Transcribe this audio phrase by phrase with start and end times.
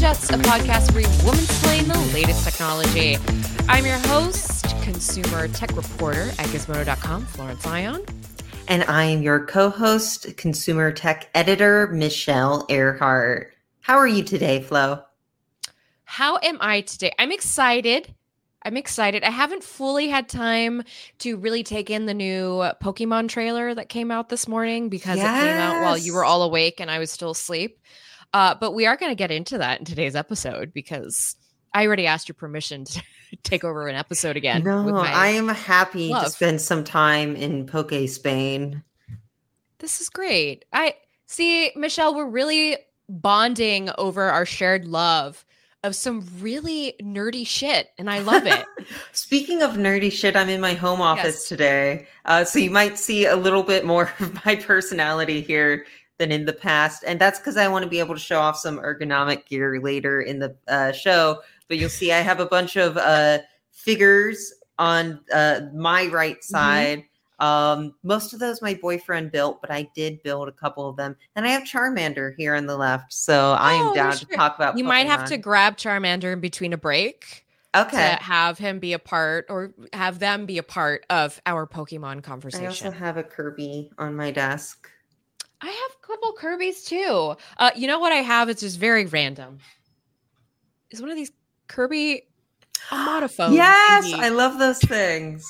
[0.00, 3.18] Gadgets, a podcast where we woman explain the latest technology.
[3.68, 8.06] I'm your host, consumer tech reporter at gizmodo.com, Florence Ion.
[8.66, 13.52] And I am your co host, consumer tech editor, Michelle Earhart.
[13.80, 15.02] How are you today, Flo?
[16.04, 17.12] How am I today?
[17.18, 18.14] I'm excited.
[18.62, 19.22] I'm excited.
[19.22, 20.82] I haven't fully had time
[21.18, 25.42] to really take in the new Pokemon trailer that came out this morning because yes.
[25.42, 27.78] it came out while you were all awake and I was still asleep.
[28.32, 31.36] Uh, but we are going to get into that in today's episode because
[31.74, 33.02] I already asked your permission to
[33.42, 34.62] take over an episode again.
[34.62, 36.24] No, I am happy love.
[36.24, 38.82] to spend some time in Poke Spain.
[39.78, 40.64] This is great.
[40.72, 40.94] I
[41.26, 42.76] see, Michelle, we're really
[43.08, 45.44] bonding over our shared love
[45.82, 48.66] of some really nerdy shit, and I love it.
[49.12, 51.48] Speaking of nerdy shit, I'm in my home office yes.
[51.48, 55.86] today, uh, so you might see a little bit more of my personality here
[56.20, 58.56] than in the past, and that's because I want to be able to show off
[58.56, 61.40] some ergonomic gear later in the uh, show.
[61.66, 63.38] But you'll see, I have a bunch of uh,
[63.72, 66.54] figures on uh, my right mm-hmm.
[66.54, 66.98] side.
[66.98, 67.06] Mm-hmm
[67.40, 71.16] um, most of those my boyfriend built, but I did build a couple of them.
[71.34, 73.12] And I have Charmander here on the left.
[73.12, 74.28] So oh, I am oh, down sure.
[74.28, 74.88] to talk about You Pokemon.
[74.88, 77.46] might have to grab Charmander in between a break.
[77.74, 78.16] Okay.
[78.16, 82.22] To have him be a part or have them be a part of our Pokemon
[82.22, 82.66] conversation.
[82.66, 84.90] I also have a Kirby on my desk.
[85.62, 87.36] I have a couple Kirby's too.
[87.58, 88.48] Uh, you know what I have?
[88.48, 89.58] It's just very random.
[90.90, 91.32] Is one of these
[91.68, 92.22] Kirby
[92.90, 93.54] Omatophone.
[93.54, 94.18] yes, thingy.
[94.18, 95.46] I love those things.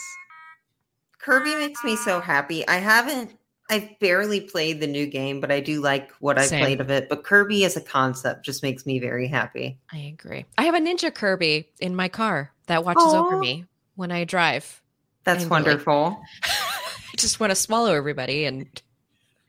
[1.19, 2.67] Kirby makes me so happy.
[2.67, 3.37] I haven't
[3.71, 7.09] I've barely played the new game, but I do like what I played of it.
[7.09, 9.79] But Kirby as a concept just makes me very happy.
[9.93, 10.45] I agree.
[10.59, 13.27] I have a Ninja Kirby in my car that watches Aww.
[13.27, 14.83] over me when I drive.
[15.23, 16.21] That's wonderful.
[16.43, 18.67] I just want to swallow everybody and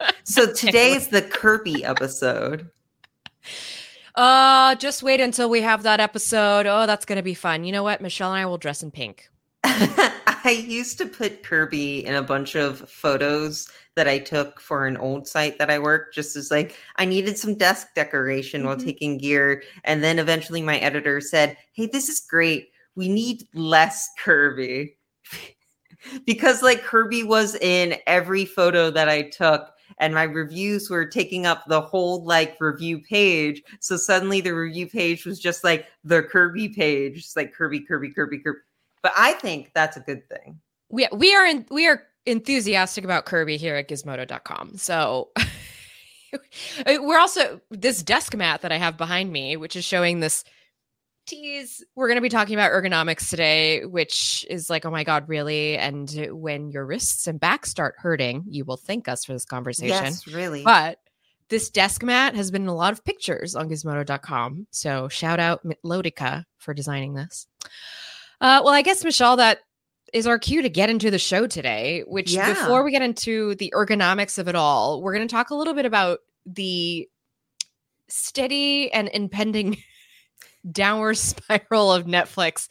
[0.24, 2.70] So today is the Kirby episode.
[4.16, 6.68] Uh, just wait until we have that episode.
[6.68, 7.64] Oh, that's going to be fun.
[7.64, 8.02] You know what?
[8.02, 9.30] Michelle and I will dress in pink.
[9.64, 14.98] I used to put Kirby in a bunch of photos that I took for an
[14.98, 18.68] old site that I worked, just as like I needed some desk decoration mm-hmm.
[18.68, 19.64] while taking gear.
[19.84, 22.70] And then eventually my editor said, Hey, this is great.
[22.96, 24.98] We need less Kirby.
[26.26, 31.46] because like Kirby was in every photo that I took and my reviews were taking
[31.46, 33.64] up the whole like review page.
[33.80, 37.28] So suddenly the review page was just like the Kirby page.
[37.36, 38.60] Like Kirby, Kirby, Kirby, Kirby.
[39.02, 40.60] But I think that's a good thing.
[40.90, 44.78] We we are in, we are enthusiastic about Kirby here at gizmodo.com.
[44.78, 45.30] So
[46.86, 50.44] we're also this desk mat that I have behind me, which is showing this
[51.32, 51.84] tease.
[51.96, 55.78] We're going to be talking about ergonomics today, which is like, oh my God, really?
[55.78, 59.90] And when your wrists and back start hurting, you will thank us for this conversation.
[59.90, 60.64] Yes, really.
[60.64, 61.00] But
[61.50, 64.68] this desk mat has been in a lot of pictures on gizmodo.com.
[64.72, 67.48] So shout out Lodica for designing this.
[68.40, 69.60] Uh, well, I guess Michelle, that
[70.14, 72.04] is our cue to get into the show today.
[72.08, 72.54] Which yeah.
[72.54, 75.74] before we get into the ergonomics of it all, we're going to talk a little
[75.74, 77.08] bit about the
[78.08, 79.78] steady and impending
[80.70, 82.70] downward spiral of Netflix.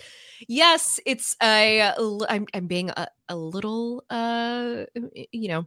[0.48, 1.92] Yes, it's a.
[2.28, 4.84] I'm, I'm being a, a little, uh,
[5.32, 5.66] you know,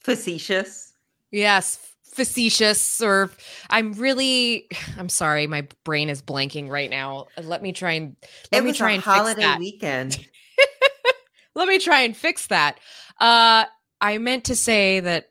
[0.00, 0.92] facetious.
[1.30, 1.78] Yes,
[2.16, 3.30] facetious or
[3.68, 4.68] I'm really
[4.98, 7.26] I'm sorry, my brain is blanking right now.
[7.42, 8.16] Let me try and
[8.50, 9.58] let it me try and holiday fix that.
[9.58, 10.26] weekend.
[11.54, 12.78] let me try and fix that.
[13.20, 13.66] Uh
[14.00, 15.30] I meant to say that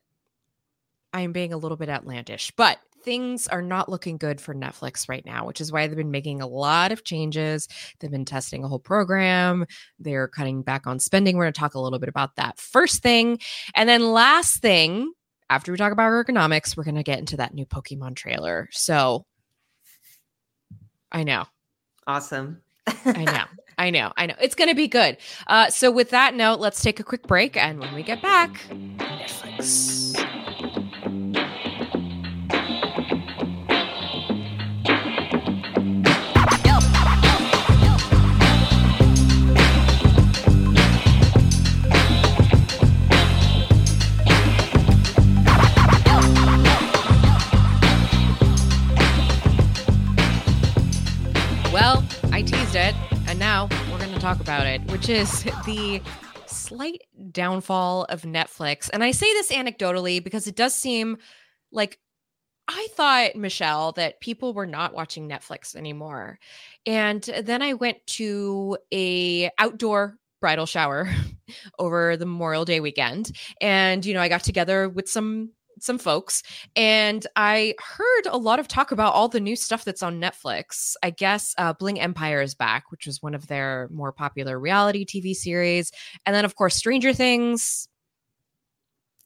[1.13, 5.25] I'm being a little bit outlandish, but things are not looking good for Netflix right
[5.25, 7.67] now, which is why they've been making a lot of changes.
[7.99, 9.65] They've been testing a whole program.
[9.99, 11.37] They're cutting back on spending.
[11.37, 13.39] We're going to talk a little bit about that first thing.
[13.75, 15.13] And then last thing,
[15.49, 18.67] after we talk about ergonomics, we're going to get into that new Pokemon trailer.
[18.71, 19.25] So
[21.11, 21.45] I know.
[22.07, 22.61] Awesome.
[22.87, 23.43] I know.
[23.77, 24.11] I know.
[24.15, 24.35] I know.
[24.41, 25.17] It's going to be good.
[25.47, 27.57] Uh, so, with that note, let's take a quick break.
[27.57, 30.04] And when we get back, Netflix.
[54.25, 56.01] Talk about it, which is the
[56.47, 58.89] slight downfall of Netflix.
[58.91, 61.19] And I say this anecdotally because it does seem
[61.71, 61.99] like
[62.67, 66.39] I thought, Michelle, that people were not watching Netflix anymore.
[66.87, 71.07] And then I went to a outdoor bridal shower
[71.77, 73.31] over the Memorial Day weekend.
[73.61, 75.51] And, you know, I got together with some
[75.85, 76.43] some folks,
[76.75, 80.95] and I heard a lot of talk about all the new stuff that's on Netflix.
[81.03, 85.05] I guess uh, Bling Empire is back, which was one of their more popular reality
[85.05, 85.91] TV series,
[86.25, 87.87] and then of course Stranger Things.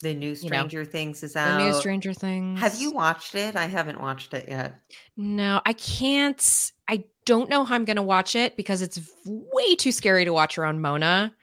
[0.01, 1.57] The new Stranger you know, Things is out.
[1.57, 2.59] The new Stranger Things.
[2.61, 3.57] Have you watched it?
[3.57, 4.79] I haven't watched it yet.
[5.17, 6.71] No, I can't.
[6.87, 10.31] I don't know how I'm going to watch it because it's way too scary to
[10.31, 11.33] watch around Mona.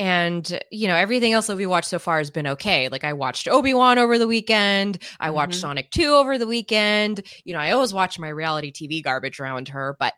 [0.00, 2.88] And, you know, everything else that we watched so far has been okay.
[2.88, 4.98] Like I watched Obi-Wan over the weekend.
[5.20, 5.60] I watched mm-hmm.
[5.60, 7.20] Sonic 2 over the weekend.
[7.44, 10.14] You know, I always watch my reality TV garbage around her, but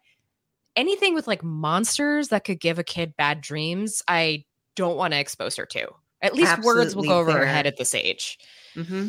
[0.76, 4.44] anything with like monsters that could give a kid bad dreams, I
[4.76, 5.88] don't want to expose her to.
[6.20, 7.40] At least Absolutely words will go over fair.
[7.40, 8.38] her head at this age.
[8.76, 9.08] Mm-hmm.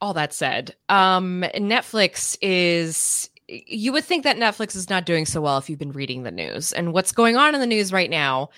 [0.00, 3.28] All that said, um, Netflix is.
[3.48, 6.30] You would think that Netflix is not doing so well if you've been reading the
[6.30, 6.72] news.
[6.72, 8.48] And what's going on in the news right now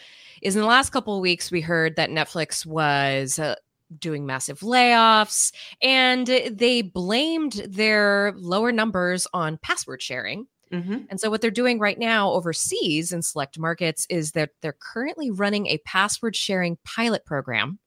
[0.43, 3.57] is in the last couple of weeks, we heard that Netflix was uh,
[3.99, 5.53] doing massive layoffs
[5.83, 10.47] and they blamed their lower numbers on password sharing.
[10.73, 10.99] Mm-hmm.
[11.09, 15.31] And so, what they're doing right now overseas in select markets is that they're currently
[15.31, 17.79] running a password sharing pilot program.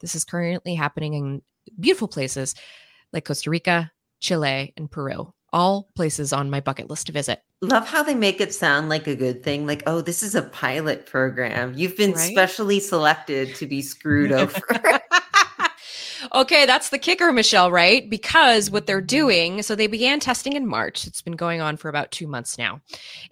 [0.00, 1.42] This is currently happening in
[1.80, 2.54] beautiful places
[3.12, 3.90] like Costa Rica,
[4.20, 5.32] Chile, and Peru.
[5.56, 7.42] All places on my bucket list to visit.
[7.62, 9.66] Love how they make it sound like a good thing.
[9.66, 11.72] Like, oh, this is a pilot program.
[11.74, 12.30] You've been right?
[12.30, 14.60] specially selected to be screwed over.
[16.34, 18.10] okay, that's the kicker, Michelle, right?
[18.10, 19.06] Because what they're mm-hmm.
[19.06, 21.06] doing, so they began testing in March.
[21.06, 22.82] It's been going on for about two months now.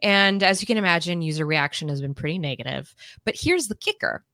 [0.02, 2.94] And as you can imagine, user reaction has been pretty negative.
[3.26, 4.24] But here's the kicker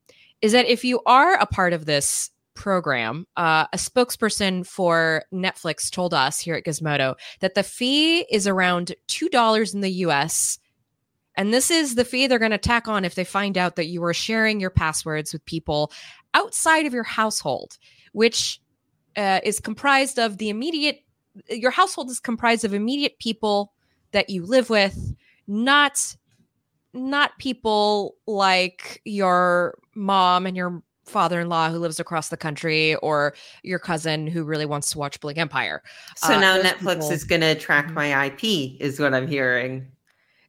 [0.43, 5.91] is that if you are a part of this program, uh, a spokesperson for Netflix
[5.91, 10.59] told us here at Gizmodo that the fee is around $2 in the US.
[11.37, 13.87] And this is the fee they're going to tack on if they find out that
[13.87, 15.91] you are sharing your passwords with people
[16.35, 17.79] outside of your household
[18.13, 18.61] which
[19.17, 21.01] uh, is comprised of the immediate,
[21.49, 23.73] your household is comprised of immediate people
[24.13, 25.15] that you live with,
[25.47, 26.17] not
[26.93, 33.79] not people like your mom and your father-in-law who lives across the country or your
[33.79, 35.83] cousin who really wants to watch Bling Empire.
[36.17, 37.95] So uh, now Netflix people, is going to track mm-hmm.
[37.95, 39.87] my IP is what I'm hearing.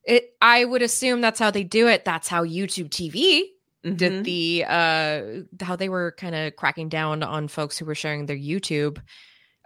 [0.04, 2.06] It I would assume that's how they do it.
[2.06, 3.42] That's how YouTube TV
[3.86, 3.96] mm-hmm.
[3.96, 5.22] did the uh
[5.62, 9.00] how they were kind of cracking down on folks who were sharing their YouTube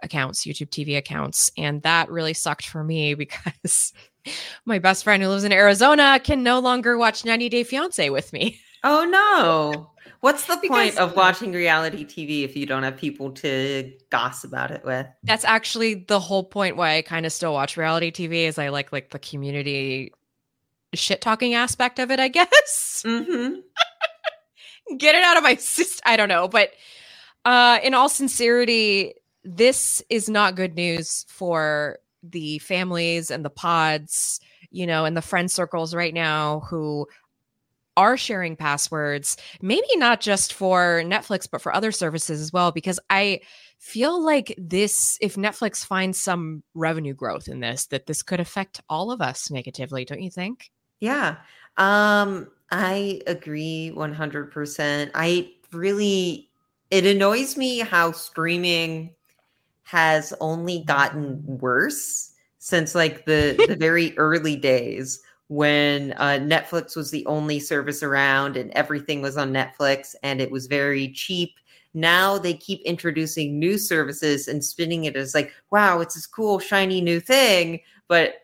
[0.02, 3.92] accounts, YouTube TV accounts, and that really sucked for me because
[4.64, 8.32] my best friend who lives in Arizona can no longer watch 90 Day Fiance with
[8.32, 8.60] me.
[8.84, 9.90] Oh no.
[10.26, 14.72] What's the point of watching reality TV if you don't have people to gossip about
[14.72, 15.06] it with?
[15.22, 18.70] That's actually the whole point why I kind of still watch reality TV is I
[18.70, 20.12] like like the community
[20.94, 23.04] shit talking aspect of it, I guess.
[23.06, 23.60] Mm-hmm.
[24.98, 26.02] Get it out of my system.
[26.04, 26.72] I don't know, but
[27.44, 29.14] uh, in all sincerity,
[29.44, 34.40] this is not good news for the families and the pods,
[34.72, 37.06] you know, and the friend circles right now who
[37.96, 42.72] are sharing passwords, maybe not just for Netflix, but for other services as well.
[42.72, 43.40] Because I
[43.78, 48.80] feel like this, if Netflix finds some revenue growth in this, that this could affect
[48.88, 50.70] all of us negatively, don't you think?
[51.00, 51.36] Yeah.
[51.76, 55.10] Um, I agree 100%.
[55.14, 56.50] I really,
[56.90, 59.14] it annoys me how streaming
[59.84, 67.10] has only gotten worse since like the, the very early days when uh, Netflix was
[67.10, 71.54] the only service around and everything was on Netflix and it was very cheap.
[71.94, 76.58] Now they keep introducing new services and spinning it as like, wow, it's this cool,
[76.58, 77.80] shiny new thing.
[78.08, 78.34] But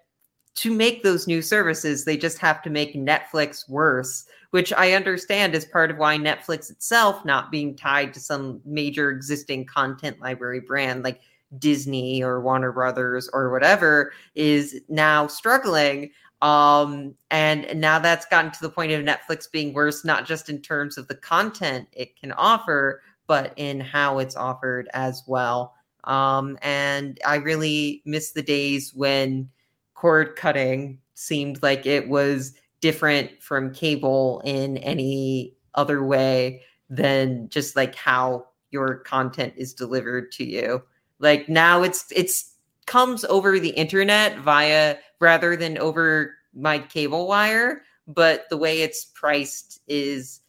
[0.55, 5.55] to make those new services, they just have to make Netflix worse, which I understand
[5.55, 10.61] is part of why Netflix itself not being tied to some major existing content library
[10.61, 11.21] brand like
[11.59, 16.11] Disney or Warner Brothers or whatever is now struggling.
[16.43, 20.61] Um, and now that's gotten to the point of Netflix being worse, not just in
[20.61, 25.75] terms of the content it can offer, but in how it's offered as well.
[26.05, 29.49] Um, and I really miss the days when
[29.95, 37.77] cord cutting seemed like it was different from cable in any other way than just
[37.77, 40.83] like how your content is delivered to you.
[41.21, 42.53] Like now it's it's
[42.87, 49.07] comes over the internet via rather than over my cable wire, but the way it's
[49.15, 50.41] priced is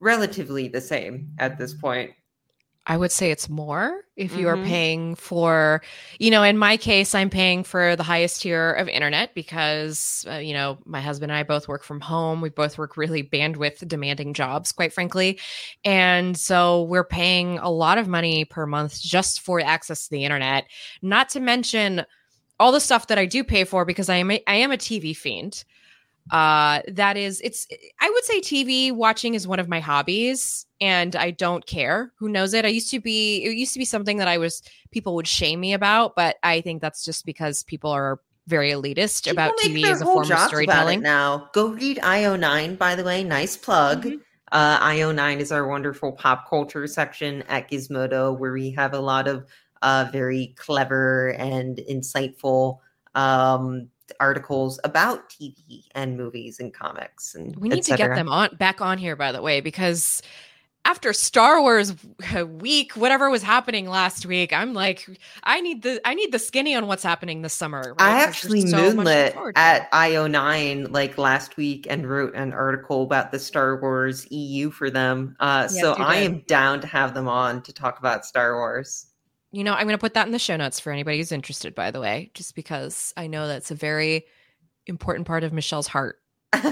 [0.00, 2.10] relatively the same at this point.
[2.88, 4.64] I would say it's more if you are Mhm.
[4.64, 5.82] paying for,
[6.20, 10.36] you know, in my case, I'm paying for the highest tier of internet because, uh,
[10.36, 12.40] you know, my husband and I both work from home.
[12.40, 15.40] We both work really bandwidth demanding jobs, quite frankly.
[15.84, 20.24] And so we're paying a lot of money per month just for access to the
[20.24, 20.66] internet,
[21.02, 22.04] not to mention
[22.58, 24.76] all the stuff that I do pay for because I am a, I am a
[24.76, 25.64] TV fiend.
[26.32, 27.68] Uh that is it's
[28.00, 32.28] I would say TV watching is one of my hobbies and I don't care who
[32.28, 32.64] knows it.
[32.64, 34.60] I used to be it used to be something that I was
[34.90, 39.30] people would shame me about, but I think that's just because people are very elitist
[39.30, 41.00] about People make TV as a form of about storytelling.
[41.00, 41.48] now.
[41.52, 43.22] Go read IO9, by the way.
[43.24, 44.04] Nice plug.
[44.04, 44.20] Mhm.
[44.52, 49.26] Uh, IO9 is our wonderful pop culture section at Gizmodo, where we have a lot
[49.26, 49.46] of
[49.86, 52.80] uh, very clever and insightful
[53.14, 53.88] um,
[54.18, 57.36] articles about TV and movies and comics.
[57.36, 60.22] And We need to get them on back on here, by the way, because
[60.84, 61.94] after Star Wars
[62.48, 65.08] week, whatever was happening last week, I'm like,
[65.44, 67.94] I need the I need the skinny on what's happening this summer.
[67.96, 68.00] right?
[68.00, 72.52] I actually so much to look moonlit at IO9 like last week and wrote an
[72.52, 75.36] article about the Star Wars EU for them.
[75.38, 79.06] Uh, so I am down to have them on to talk about Star Wars.
[79.56, 81.74] You know, I'm going to put that in the show notes for anybody who's interested,
[81.74, 84.26] by the way, just because I know that's a very
[84.86, 86.18] important part of Michelle's heart.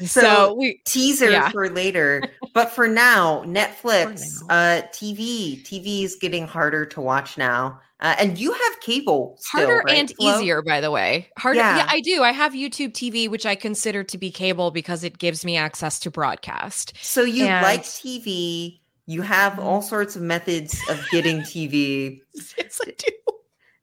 [0.00, 1.50] So, so, we, teaser yeah.
[1.50, 2.22] for later,
[2.54, 4.54] but for now, Netflix, now.
[4.54, 9.66] uh, TV, TV is getting harder to watch now, uh, and you have cable still,
[9.66, 10.38] harder right, and Flo?
[10.38, 11.28] easier, by the way.
[11.36, 11.58] Harder.
[11.58, 11.76] Yeah.
[11.76, 11.86] Yeah.
[11.90, 12.22] I do.
[12.22, 16.00] I have YouTube TV, which I consider to be cable because it gives me access
[16.00, 16.94] to broadcast.
[17.02, 18.79] So you And- like TV.
[19.10, 19.64] You have Mhm.
[19.64, 22.20] all sorts of methods of getting TV.
[22.56, 23.08] yes, I do.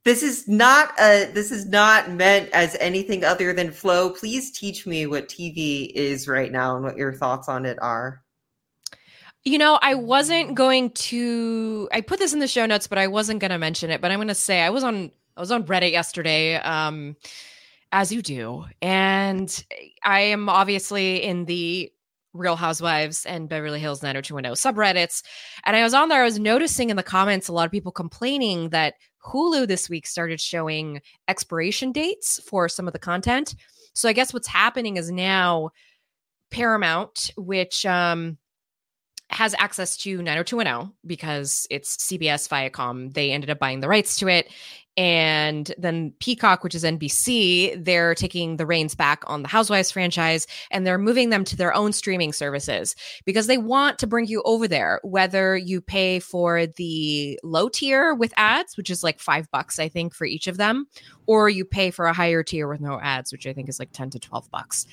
[0.05, 4.09] This is not a this is not meant as anything other than flow.
[4.09, 8.23] Please teach me what TV is right now and what your thoughts on it are.
[9.43, 13.07] You know, I wasn't going to I put this in the show notes, but I
[13.07, 15.51] wasn't going to mention it, but I'm going to say I was on I was
[15.51, 17.17] on Reddit yesterday um
[17.91, 19.65] as you do, and
[20.05, 21.91] I am obviously in the
[22.37, 25.23] Real Housewives and Beverly Hills 90210 subreddits,
[25.65, 27.91] and I was on there I was noticing in the comments a lot of people
[27.91, 33.55] complaining that Hulu this week started showing expiration dates for some of the content.
[33.93, 35.71] So I guess what's happening is now
[36.51, 38.37] Paramount, which um
[39.29, 43.13] has access to 90210 because it's CBS Viacom.
[43.13, 44.47] They ended up buying the rights to it.
[44.97, 50.47] And then Peacock, which is NBC, they're taking the reins back on the Housewives franchise
[50.71, 54.41] and they're moving them to their own streaming services because they want to bring you
[54.43, 59.49] over there, whether you pay for the low tier with ads, which is like five
[59.51, 60.87] bucks, I think, for each of them,
[61.27, 63.91] or you pay for a higher tier with no ads, which I think is like
[63.91, 64.87] 10 to 12 bucks.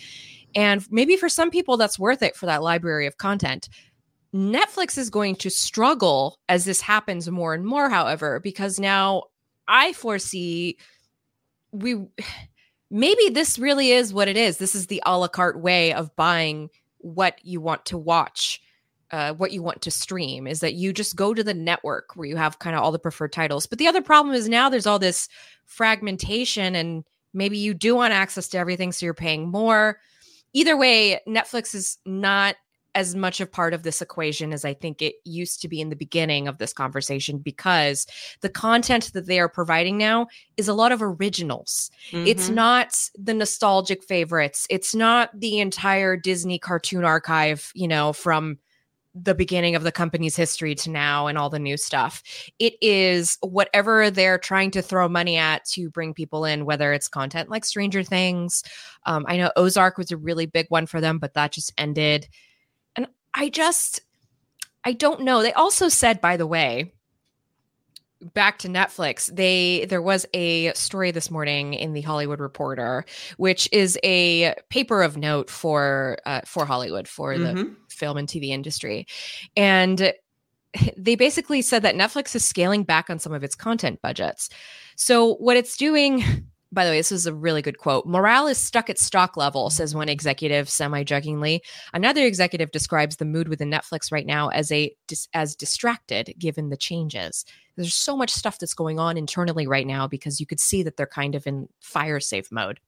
[0.55, 3.71] And maybe for some people, that's worth it for that library of content.
[4.35, 9.23] Netflix is going to struggle as this happens more and more, however, because now
[9.68, 10.78] I foresee
[11.73, 11.97] we
[12.90, 14.59] maybe this really is what it is.
[14.59, 18.62] This is the a la carte way of buying what you want to watch,
[19.11, 22.26] uh, what you want to stream, is that you just go to the network where
[22.26, 23.66] you have kind of all the preferred titles.
[23.66, 25.28] But the other problem is now there's all this
[25.66, 29.99] fragmentation, and maybe you do want access to everything, so you're paying more.
[30.52, 32.56] Either way, Netflix is not
[32.95, 35.89] as much a part of this equation as I think it used to be in
[35.91, 38.07] the beginning of this conversation because
[38.41, 41.91] the content that they are providing now is a lot of originals.
[42.13, 42.55] It's Mhm.
[42.55, 44.67] not the nostalgic favorites.
[44.71, 48.59] It's not the entire Disney cartoon archive, you know, from
[49.17, 52.21] the beginning of the company's history to now and all the new stuff.
[52.59, 57.07] It is whatever they're trying to throw money at to bring people in, whether it's
[57.07, 58.65] content like Stranger Things.
[59.07, 62.29] Um, I know Ozark was a really big one for them, but that just ended.
[63.35, 64.00] I just,
[64.85, 65.43] I don't know.
[65.43, 66.93] They also said, by the way,
[68.33, 73.05] back to Netflix, they there was a story this morning in the Hollywood Reporter,
[73.37, 77.76] which is a paper of note for uh, for Hollywood for the Mhm.
[77.91, 79.07] film and TV industry,
[79.57, 80.12] and
[80.97, 84.49] they basically said that Netflix is scaling back on some of its content budgets.
[84.97, 86.25] So what it's doing.
[86.75, 88.04] By the way, this is a really good quote.
[88.04, 91.62] Morale is stuck at stock level, says one executive semi jokingly.
[91.93, 94.95] Another executive describes the mood within Netflix right now as a
[95.33, 97.45] as distracted given the changes.
[97.76, 100.97] There's so much stuff that's going on internally right now because you could see that
[100.97, 102.81] they're kind of in fire safe mode.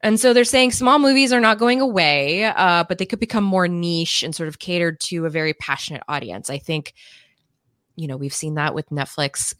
[0.00, 3.44] And so they're saying small movies are not going away, uh, but they could become
[3.44, 6.50] more niche and sort of catered to a very passionate audience.
[6.50, 6.94] I think,
[7.96, 9.54] you know, we've seen that with Netflix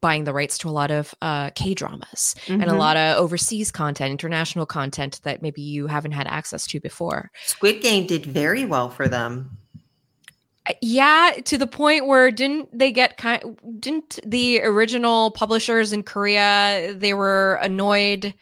[0.00, 2.78] buying the rights to a lot of uh, K dramas and a Mhm.
[2.78, 7.30] lot of overseas content, international content that maybe you haven't had access to before.
[7.44, 9.58] Squid Game did very well for them.
[10.82, 16.92] Yeah, to the point where didn't they get kind didn't the original publishers in Korea
[16.92, 18.34] they were annoyed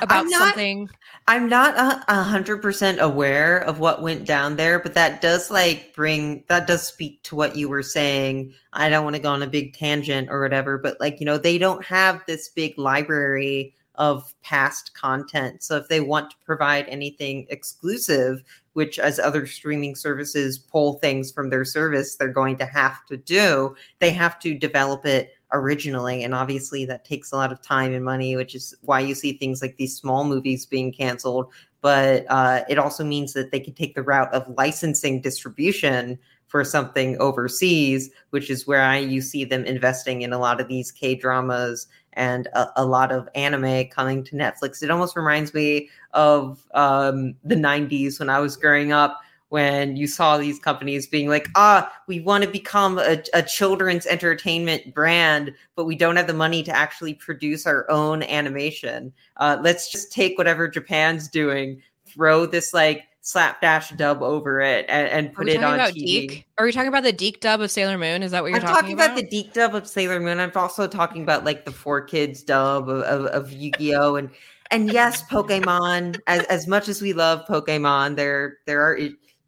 [0.00, 0.88] about not- something.
[1.30, 5.94] I'm not a hundred percent aware of what went down there, but that does like
[5.94, 8.52] bring that does speak to what you were saying.
[8.72, 11.38] I don't want to go on a big tangent or whatever, but like you know,
[11.38, 15.62] they don't have this big library of past content.
[15.62, 21.30] So if they want to provide anything exclusive, which as other streaming services pull things
[21.30, 26.22] from their service, they're going to have to do, they have to develop it originally
[26.22, 29.32] and obviously that takes a lot of time and money which is why you see
[29.32, 31.52] things like these small movies being canceled.
[31.82, 36.64] But uh, it also means that they can take the route of licensing distribution for
[36.64, 40.90] something overseas which is where I, you see them investing in a lot of these
[40.90, 44.82] k dramas and a, a lot of anime coming to netflix.
[44.82, 50.06] It almost reminds me of um, the 90s when i was growing up when you
[50.06, 55.52] saw these companies being like, ah, we want to become a, a, children's entertainment brand,
[55.74, 59.12] but we don't have the money to actually produce our own animation.
[59.38, 65.08] Uh, let's just take whatever Japan's doing, throw this like slapdash dub over it, and,
[65.08, 66.28] and put it on about TV.
[66.28, 66.46] DiC?
[66.56, 68.22] Are we talking about the DiC dub of Sailor Moon?
[68.22, 68.76] Is that what you're talking about?
[68.76, 69.18] I'm talking about?
[69.18, 69.30] about?
[69.30, 70.38] the DiC dub of Sailor Moon.
[70.38, 74.14] I'm also talking about like the 4Kids dub of, of, of Yu-Gi-Oh!
[74.14, 74.30] and
[74.70, 76.20] and yes, Pokemon.
[76.28, 78.96] as as much as we love Pokemon, there there are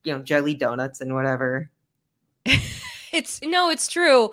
[0.05, 1.71] you know jelly donuts and whatever
[3.13, 4.31] it's no, it's true.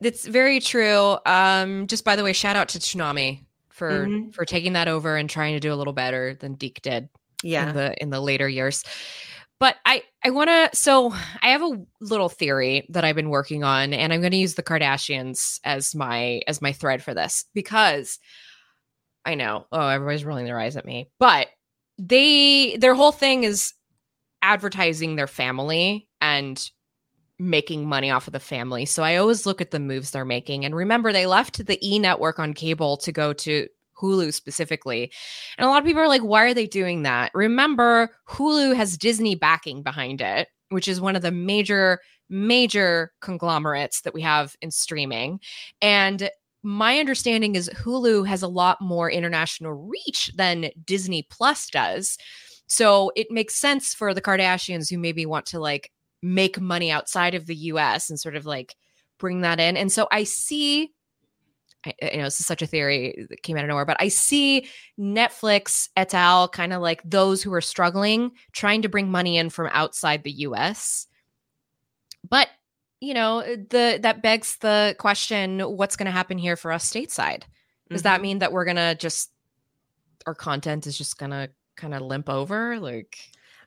[0.00, 1.18] It's very true.
[1.26, 4.34] Um, just by the way, shout out to Toonami for Mhm.
[4.34, 7.08] for taking that over and trying to do a little better than DiC did
[7.44, 8.82] yeah in the in the later years.
[9.60, 11.12] But I I want to so
[11.42, 14.54] I have a little theory that I've been working on and I'm going to use
[14.54, 18.18] the Kardashians as my as my thread for this because
[19.24, 21.48] I know, oh everybody's rolling their eyes at me, but
[21.98, 23.74] they their whole thing is
[24.42, 26.70] advertising their family and
[27.38, 28.84] making money off of the family.
[28.84, 30.64] So I always look at the moves they're making.
[30.64, 33.68] And remember, they left the E network on cable to go to
[34.00, 35.12] Hulu specifically.
[35.56, 37.30] And a lot of people are like, why are they doing that?
[37.34, 44.02] Remember, Hulu has Disney backing behind it, which is one of the major, major conglomerates
[44.02, 45.40] that we have in streaming.
[45.80, 46.30] And
[46.62, 52.18] my understanding is Hulu has a lot more international reach than Disney Plus does.
[52.68, 55.90] So it makes sense for the Kardashians who maybe want to like
[56.22, 58.76] make money outside of the US and sort of like
[59.18, 59.76] bring that in.
[59.76, 60.92] And so I see
[61.86, 64.08] I, you know, this is such a theory that came out of nowhere, but I
[64.08, 66.48] see Netflix et al.
[66.48, 70.32] kind of like those who are struggling, trying to bring money in from outside the
[70.32, 71.06] US.
[72.28, 72.48] But
[73.00, 77.44] you know, the that begs the question: What's going to happen here for us stateside?
[77.90, 78.22] Does that Mhm.
[78.22, 79.30] mean that we're gonna just
[80.26, 82.78] our content is just gonna kind of limp over?
[82.80, 83.16] Like,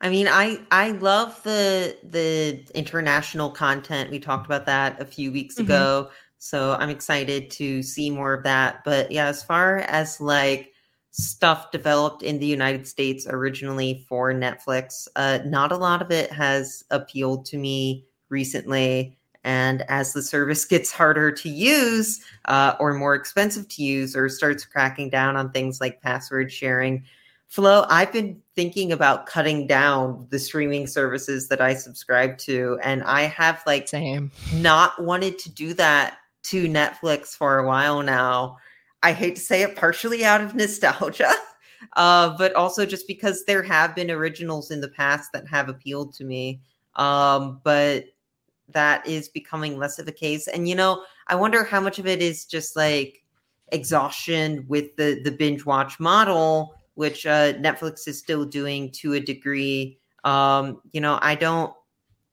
[0.02, 4.10] I mean, I I love the the international content.
[4.12, 5.62] We talked about that a few weeks Mhm.
[5.62, 8.84] ago, so I'm excited to see more of that.
[8.84, 10.74] But yeah, as far as like
[11.12, 16.32] stuff developed in the United States originally for Netflix, uh, not a lot of it
[16.32, 19.17] has appealed to me recently.
[19.43, 24.30] And as the service gets harder to use uh, or more expensive to use, or
[24.30, 27.04] starts cracking down on things like password sharing,
[27.52, 33.04] Flo, I've been thinking about cutting down the streaming services that I subscribe to, and
[33.04, 34.32] I have like same.
[34.54, 38.56] not wanted to do that to Netflix for a while now.
[39.04, 41.34] I hate to say it, partially out of nostalgia,
[41.98, 46.14] uh, but also just because there have been originals in the past that have appealed
[46.14, 46.62] to me.
[46.96, 48.06] Um, but
[48.70, 50.48] that is becoming less of a case.
[50.48, 53.26] And you know, I wonder how much of it is just like
[53.74, 59.19] exhaustion with the the binge watch model, which uh, Netflix is still doing to a
[59.19, 59.99] degree.
[60.23, 61.73] Um, you know, I don't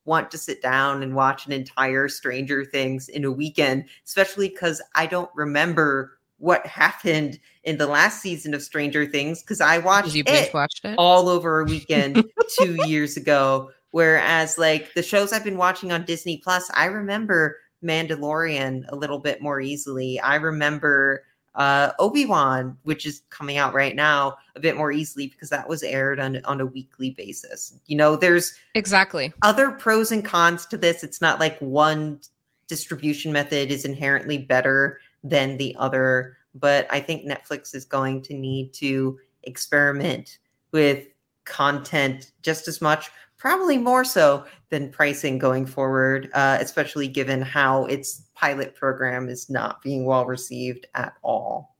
[0.05, 4.83] want to sit down and watch an entire Stranger Things in a weekend, especially because
[4.94, 10.16] I don't remember what happened in the last season of Stranger Things because I watched
[10.16, 10.94] it watched it.
[10.97, 12.25] all over a weekend
[12.59, 13.71] two years ago.
[13.90, 19.18] Whereas, like the shows I've been watching on Disney Plus, I remember Mandalorian a little
[19.18, 20.21] bit more easily.
[20.21, 25.27] I remember uh, Obi Wan, which is coming out right now, a bit more easily
[25.27, 27.79] because that was aired on on a weekly basis.
[27.87, 29.33] You know, there's Exactly.
[29.43, 31.03] other pros and cons to this.
[31.03, 32.21] It's not like one
[32.69, 38.35] distribution method is inherently better than the other, but I think Netflix is going to
[38.35, 40.39] need to experiment
[40.71, 41.07] with
[41.45, 47.87] content just as much, probably more so than pricing going forward, uh, especially given how
[47.87, 51.77] its pilot program is not being well received at all.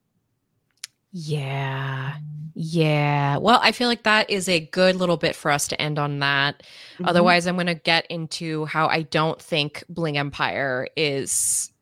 [1.13, 2.15] Yeah.
[2.55, 3.37] Yeah.
[3.39, 6.19] Well, I feel like that is a good little bit for us to end on
[6.21, 6.63] that.
[6.95, 7.07] Mm-hmm.
[7.07, 11.73] Otherwise, I'm going to get into how I don't think Bling Empire is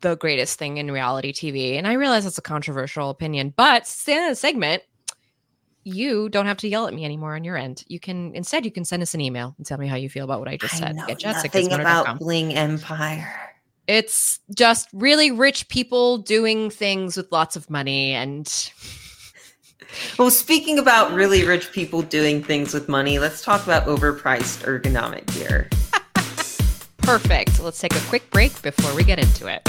[0.00, 1.76] the greatest thing in reality TV.
[1.76, 4.82] And I realize that's a controversial opinion, but in the segment,
[5.84, 7.84] you don't have to yell at me anymore on your end.
[7.88, 10.24] You can instead you can send us an email and tell me how you feel
[10.24, 10.90] about what I just said.
[10.90, 13.32] I know Get nothing about Bling Empire.
[13.88, 18.46] It's just really rich people doing things with lots of money and
[20.18, 25.26] well, speaking about really rich people doing things with money, let's talk about overpriced ergonomic
[25.34, 25.68] gear.
[26.98, 27.60] Perfect.
[27.60, 29.68] Let's take a quick break before we get into it.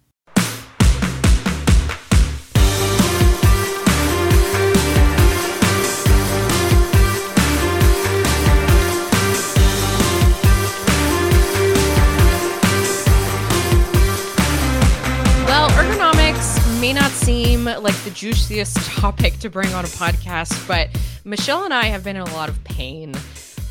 [15.45, 20.87] Well, ergonomics may not seem like the juiciest topic to bring on a podcast, but
[21.25, 23.13] Michelle and I have been in a lot of pain.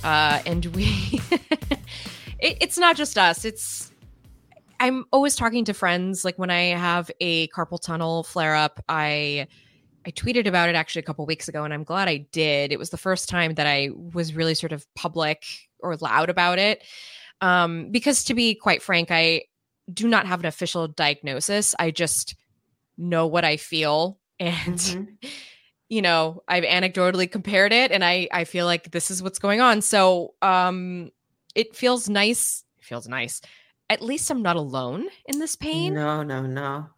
[0.06, 0.84] Uh, and we,
[2.38, 3.44] it, it's not just us.
[3.44, 3.90] It's,
[4.78, 6.24] I'm always talking to friends.
[6.24, 9.48] Like when I have a carpal tunnel flare up, I,
[10.06, 12.70] I tweeted about it actually a couple weeks ago, and I'm glad I did.
[12.70, 15.44] It was the first time that I was really sort of public
[15.80, 16.84] or loud about it.
[17.40, 19.42] Um, because to be quite frank, I
[19.92, 21.74] do not have an official diagnosis.
[21.80, 22.36] I just
[22.96, 25.28] know what I feel and mm-hmm.
[25.88, 29.60] you know, I've anecdotally compared it and I I feel like this is what's going
[29.60, 29.82] on.
[29.82, 31.10] So, um
[31.54, 32.64] it feels nice.
[32.78, 33.40] It feels nice.
[33.88, 35.94] At least I'm not alone in this pain.
[35.94, 36.88] No, no, no.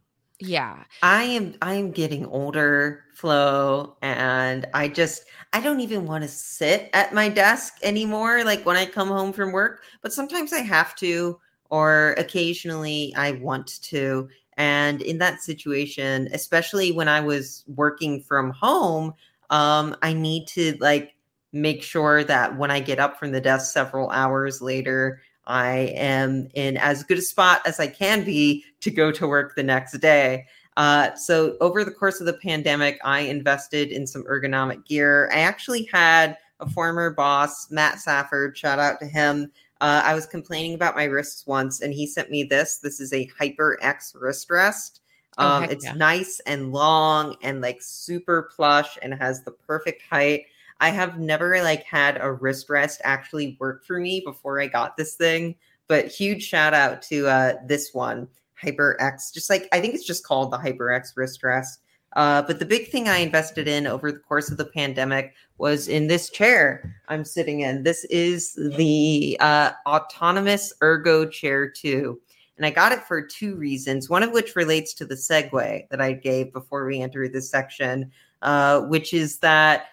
[0.40, 0.84] Yeah.
[1.02, 6.28] I am I am getting older, Flo, and I just I don't even want to
[6.28, 10.60] sit at my desk anymore like when I come home from work, but sometimes I
[10.60, 11.38] have to
[11.70, 18.50] or occasionally I want to and in that situation, especially when I was working from
[18.50, 19.14] home,
[19.50, 21.14] um, I need to like
[21.52, 26.48] make sure that when I get up from the desk several hours later, I am
[26.54, 29.96] in as good a spot as I can be to go to work the next
[29.98, 30.44] day.
[30.76, 35.30] Uh, so over the course of the pandemic, I invested in some ergonomic gear.
[35.32, 40.26] I actually had a former boss, Matt Safford, shout out to him, uh, I was
[40.26, 42.78] complaining about my wrists once, and he sent me this.
[42.78, 45.00] This is a HyperX wrist rest.
[45.38, 45.94] Oh, um, oh, it's yeah.
[45.94, 50.46] nice and long and like super plush and has the perfect height.
[50.80, 54.96] I have never like had a wrist rest actually work for me before I got
[54.96, 55.54] this thing,
[55.86, 58.28] but huge shout out to uh, this one,
[58.60, 59.32] HyperX.
[59.32, 61.80] Just like I think it's just called the HyperX wrist rest.
[62.18, 65.86] Uh, but the big thing I invested in over the course of the pandemic was
[65.86, 67.84] in this chair I'm sitting in.
[67.84, 72.20] This is the uh, autonomous Ergo Chair 2.
[72.56, 76.00] And I got it for two reasons, one of which relates to the segue that
[76.00, 78.10] I gave before we entered this section,
[78.42, 79.86] uh, which is that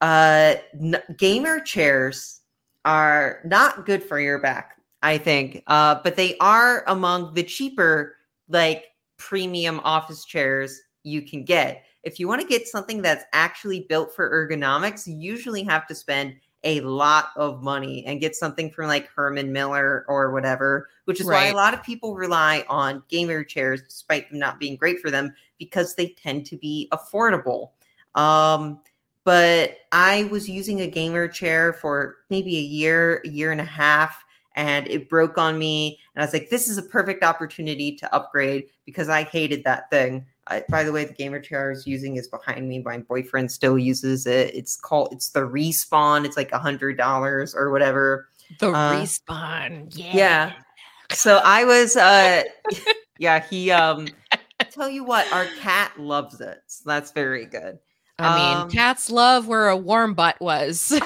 [0.00, 2.40] uh, n- gamer chairs
[2.84, 8.14] are not good for your back, I think, uh, but they are among the cheaper,
[8.48, 8.84] like
[9.16, 11.84] premium office chairs you can get.
[12.02, 15.94] If you want to get something that's actually built for ergonomics, you usually have to
[15.94, 21.20] spend a lot of money and get something from like Herman Miller or whatever, which
[21.20, 21.44] is right.
[21.44, 25.10] why a lot of people rely on gamer chairs despite them not being great for
[25.10, 27.70] them because they tend to be affordable.
[28.14, 28.80] Um,
[29.24, 33.64] but I was using a gamer chair for maybe a year, a year and a
[33.64, 34.24] half,
[34.56, 35.98] and it broke on me.
[36.14, 39.90] And I was like, this is a perfect opportunity to upgrade because I hated that
[39.90, 40.26] thing.
[40.48, 42.80] I, by the way, the gamer chair I was using is behind me.
[42.80, 44.54] My boyfriend still uses it.
[44.54, 46.24] It's called it's the respawn.
[46.24, 48.28] It's like a hundred dollars or whatever.
[48.58, 49.92] The uh, respawn.
[49.96, 50.16] Yeah.
[50.16, 50.52] Yeah.
[51.12, 52.42] So I was uh
[53.18, 54.08] yeah, he um
[54.78, 56.58] tell you what, our cat loves it.
[56.66, 57.78] So that's very good.
[58.18, 60.88] I mean, um, cats love where a warm butt was.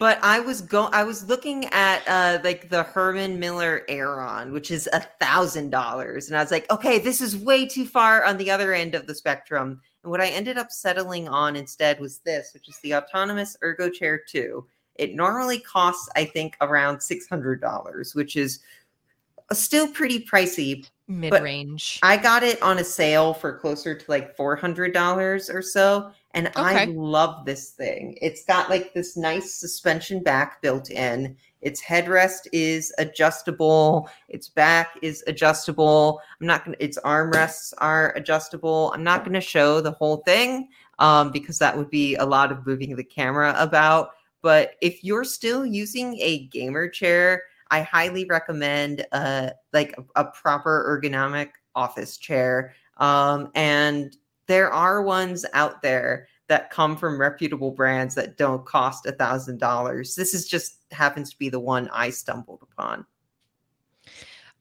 [0.00, 4.70] but I was go I was looking at uh like the Herman Miller Aeron, which
[4.70, 8.38] is a thousand dollars, and I was like, okay, this is way too far on
[8.38, 9.80] the other end of the spectrum.
[10.02, 13.90] And what I ended up settling on instead was this, which is the Autonomous Ergo
[13.90, 14.66] Chair 2.
[14.94, 18.60] It normally costs, I think, around $600, which is
[19.52, 20.88] still pretty pricey.
[21.08, 22.00] Mid range.
[22.02, 26.12] I got it on a sale for closer to like $400 or so.
[26.32, 26.60] And okay.
[26.60, 28.16] I love this thing.
[28.22, 31.36] It's got like this nice suspension back built in.
[31.60, 34.08] Its headrest is adjustable.
[34.28, 36.20] Its back is adjustable.
[36.40, 38.92] I'm not going to, its armrests are adjustable.
[38.94, 40.68] I'm not going to show the whole thing
[41.00, 44.10] um, because that would be a lot of moving the camera about.
[44.40, 50.24] But if you're still using a gamer chair, I highly recommend uh, like a, a
[50.26, 52.74] proper ergonomic office chair.
[52.98, 54.16] Um, and
[54.50, 59.60] there are ones out there that come from reputable brands that don't cost a thousand
[59.60, 60.16] dollars.
[60.16, 63.06] This is just happens to be the one I stumbled upon.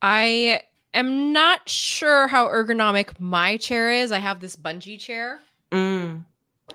[0.04, 0.62] I
[0.94, 4.12] am not sure how ergonomic my chair is.
[4.12, 5.40] I have this bungee chair,
[5.72, 6.24] mm.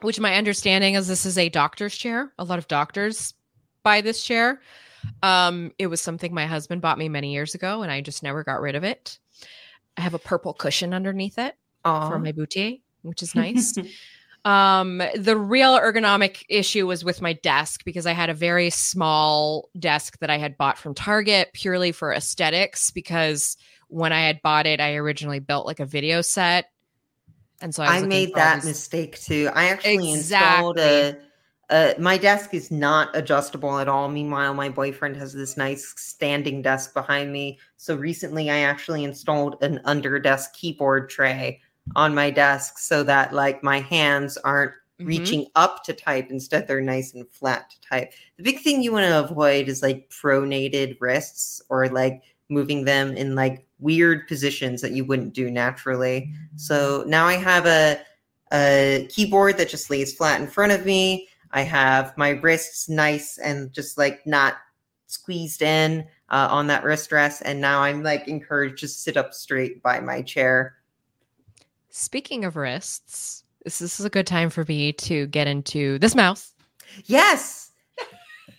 [0.01, 2.33] which my understanding is this is a doctor's chair.
[2.41, 3.33] A lot of doctors
[3.85, 4.61] buy this chair.
[5.23, 8.43] Um, it was something my husband bought me many years ago, and I just never
[8.43, 9.21] got rid of it.
[9.97, 12.11] I have a purple cushion underneath it Aww.
[12.11, 13.75] for my booty, which is nice.
[14.45, 19.69] um, the real ergonomic issue was with my desk because I had a very small
[19.79, 22.91] desk that I had bought from Target purely for aesthetics.
[22.91, 23.57] Because
[23.89, 26.71] when I had bought it, I originally built like a video set,
[27.61, 28.65] and so I, I made that these...
[28.65, 29.51] mistake too.
[29.55, 30.13] I actually exactly.
[30.13, 31.17] installed a
[31.71, 34.09] uh, my desk is not adjustable at all.
[34.09, 37.59] Meanwhile, my boyfriend has this nice standing desk behind me.
[37.79, 41.61] So recently, I actually installed an under desk keyboard tray
[41.97, 45.07] on my desk so that like my hands aren't mm-hmm.
[45.07, 46.29] reaching up to type.
[46.31, 48.13] Instead, they're nice and flat to type.
[48.37, 53.17] The big thing you want to avoid is like pronated wrists or like moving them
[53.17, 56.33] in like weird positions that you wouldn't do naturally.
[56.57, 58.01] So now I have a
[58.53, 61.29] a keyboard that just lays flat in front of me.
[61.51, 64.55] I have my wrists nice and just like not
[65.07, 67.43] squeezed in uh, on that wrist rest.
[67.45, 70.77] And now I'm like encouraged to sit up straight by my chair.
[71.97, 76.17] Speaking of wrists, this, this is a good time for me to get into this
[76.17, 76.53] mouse.
[77.05, 77.71] Yes.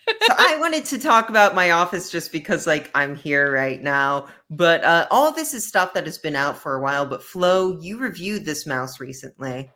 [0.08, 4.30] so I wanted to talk about my office just because like I'm here right now.
[4.50, 7.06] But uh, all this is stuff that has been out for a while.
[7.06, 9.70] But Flo, you reviewed this mouse recently.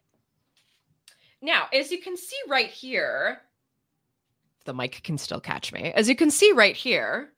[1.41, 3.41] Now, as you can see right here,
[4.63, 5.91] the mic can still catch me.
[5.91, 7.33] As you can see right here,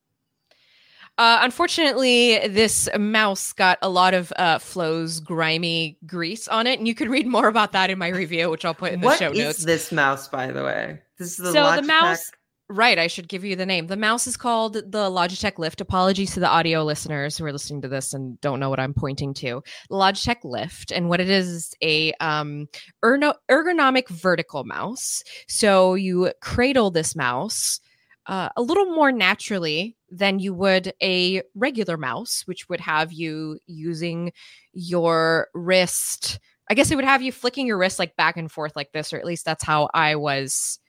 [1.17, 6.87] uh, unfortunately, this mouse got a lot of uh, Flo's grimy grease on it, and
[6.87, 9.19] you could read more about that in my review, which I'll put in the what
[9.19, 9.37] show notes.
[9.37, 10.99] What is this mouse, by the way?
[11.19, 11.75] This is the so Logitech.
[11.75, 12.31] the mouse.
[12.69, 13.87] Right, I should give you the name.
[13.87, 15.81] The mouse is called the Logitech Lift.
[15.81, 18.93] Apologies to the audio listeners who are listening to this and don't know what I'm
[18.93, 19.61] pointing to.
[19.89, 22.67] The Logitech Lift, and what it is is a um,
[23.03, 25.21] ergonomic vertical mouse.
[25.49, 27.81] So you cradle this mouse
[28.27, 33.59] uh, a little more naturally than you would a regular mouse, which would have you
[33.65, 34.31] using
[34.73, 36.39] your wrist.
[36.69, 39.11] I guess it would have you flicking your wrist like back and forth like this,
[39.11, 40.79] or at least that's how I was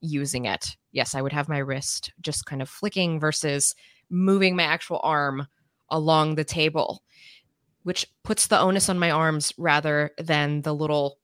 [0.00, 0.76] using it.
[0.92, 3.74] Yes, I would have my wrist just kind of flicking versus
[4.08, 5.46] moving my actual arm
[5.90, 7.02] along the table,
[7.82, 11.18] which puts the onus on my arms rather than the little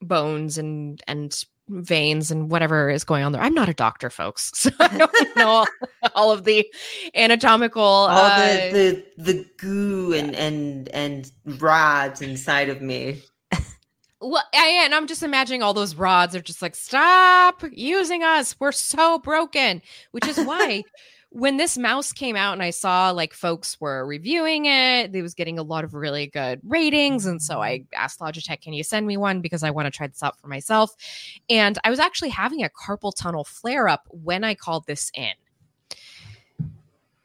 [0.00, 3.42] bones and and veins and whatever is going on there.
[3.42, 5.66] I'm not a doctor, folks, so I don't know all,
[6.14, 6.66] all, of the
[7.14, 8.38] anatomical, all uh,
[8.70, 13.22] the, the the goo and and and rods inside of me.
[14.20, 18.56] Well, I, and I'm just imagining all those rods are just like, stop using us.
[18.58, 19.82] We're so broken.
[20.12, 20.84] Which is why
[21.30, 25.34] when this mouse came out and I saw like folks were reviewing it, it was
[25.34, 27.26] getting a lot of really good ratings.
[27.26, 27.86] And so I mm.
[27.94, 29.40] asked Logitech, can you send me one?
[29.40, 30.94] Because I want to try this out for myself.
[31.50, 35.32] And I was actually having a carpal tunnel flare up when I called this in.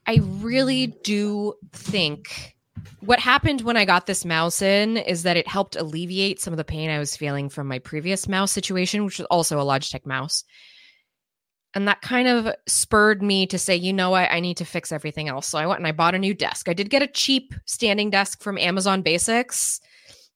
[0.07, 2.55] I really do think
[3.01, 6.57] what happened when I got this mouse in is that it helped alleviate some of
[6.57, 10.05] the pain I was feeling from my previous mouse situation, which was also a Logitech
[10.05, 10.43] mouse.
[11.73, 14.91] And that kind of spurred me to say, you know what, I need to fix
[14.91, 15.47] everything else.
[15.47, 16.67] So I went and I bought a new desk.
[16.67, 19.79] I did get a cheap standing desk from Amazon Basics,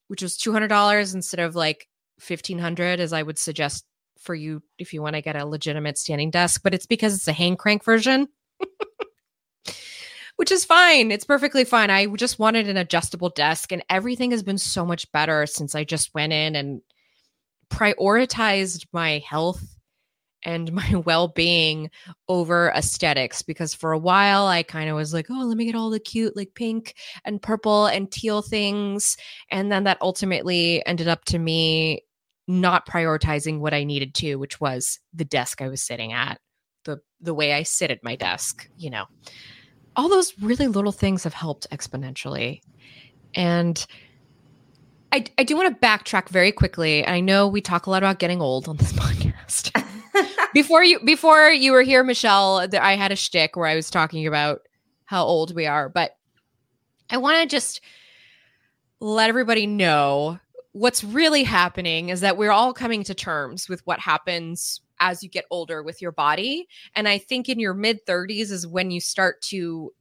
[0.08, 1.90] which was $200 instead of like
[2.26, 3.86] 1500 as I would suggest
[4.18, 7.28] for you if you want to get a legitimate standing desk, but it's because it's
[7.28, 8.30] a hang crank version.
[10.38, 11.12] which is fine.
[11.12, 11.90] It's perfectly fine.
[11.90, 15.84] I just wanted an adjustable desk, and everything has been so much better since I
[15.84, 16.82] just went in and
[17.70, 19.75] prioritized my health
[20.46, 21.90] and my well-being
[22.30, 25.76] over aesthetics because for a while I kind of was like, "Oh, let me get
[25.76, 29.18] all the cute like pink and purple and teal things."
[29.50, 32.04] And then that ultimately ended up to me
[32.48, 36.40] not prioritizing what I needed to, which was the desk I was sitting at,
[36.84, 39.06] the the way I sit at my desk, you know.
[39.98, 42.60] All those really little things have helped exponentially.
[43.34, 43.86] And
[45.12, 47.08] I, I do want to backtrack very quickly.
[47.08, 49.72] I know we talk a lot about getting old on this podcast.
[50.56, 54.26] Before you before you were here, Michelle, I had a shtick where I was talking
[54.26, 54.62] about
[55.04, 56.16] how old we are, but
[57.10, 57.82] I want to just
[59.02, 60.40] let everybody know
[60.72, 65.30] what's really happening is that we're all coming to terms with what happens as you
[65.30, 66.68] get older with your body.
[66.96, 69.92] And I think in your mid 30s is when you start to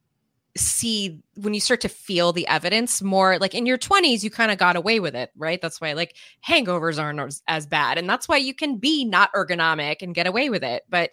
[0.56, 4.52] see when you start to feel the evidence more like in your 20s you kind
[4.52, 5.60] of got away with it right?
[5.60, 9.32] That's why like hangovers aren't as, as bad and that's why you can be not
[9.34, 11.10] ergonomic and get away with it but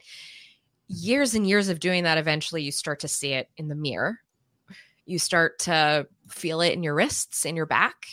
[0.87, 4.19] years and years of doing that eventually you start to see it in the mirror.
[5.05, 8.05] You start to feel it in your wrists in your back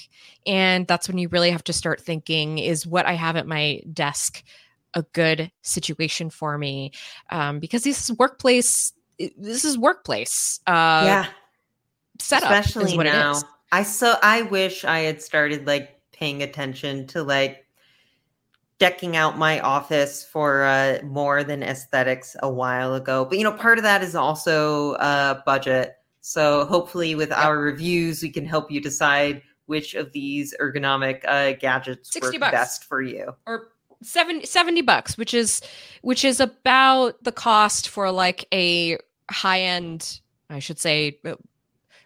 [0.47, 3.81] and that's when you really have to start thinking is what i have at my
[3.93, 4.43] desk
[4.95, 6.93] a good situation for me?
[7.31, 8.93] Um, because this workplace
[9.37, 11.27] this is workplace uh yeah.
[12.19, 13.41] setup especially now.
[13.73, 17.65] i so i wish i had started like paying attention to like
[18.79, 23.25] decking out my office for uh more than aesthetics a while ago.
[23.25, 25.97] But you know part of that is also uh budget.
[26.21, 31.53] So hopefully with our reviews we can help you decide which of these ergonomic uh
[31.53, 32.53] gadgets 60 work bucks.
[32.53, 33.35] best for you.
[33.47, 33.69] Or
[34.03, 35.61] 70, 70 bucks which is
[36.03, 38.97] which is about the cost for like a
[39.31, 41.35] high end i should say uh,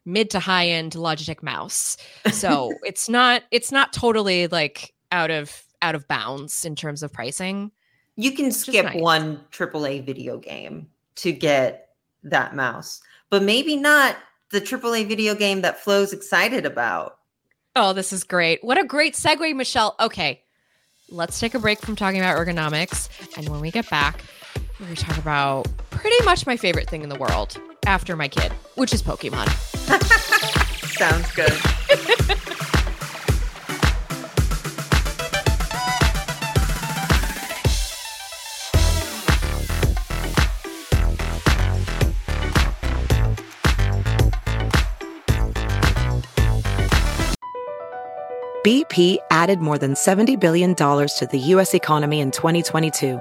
[0.05, 1.97] mid to high end logitech mouse
[2.33, 7.13] so it's not it's not totally like out of out of bounds in terms of
[7.13, 7.71] pricing
[8.17, 9.01] You can skip nice.
[9.01, 11.89] one AAA video game to get
[12.25, 14.17] that mouse, but maybe not
[14.51, 17.19] the AAA video game that Flo's excited about.
[17.75, 20.43] oh this is great what a great segue michelle okay
[21.09, 24.23] let's take a break from talking about ergonomics and when we get back
[24.83, 28.29] we're going to talk about pretty much my favorite thing in the world after my
[28.29, 29.49] kid which is pokemon
[31.03, 31.51] Sounds good.
[48.65, 51.75] BP added more than $70 billion to the U.S.
[51.75, 53.21] economy in 2022.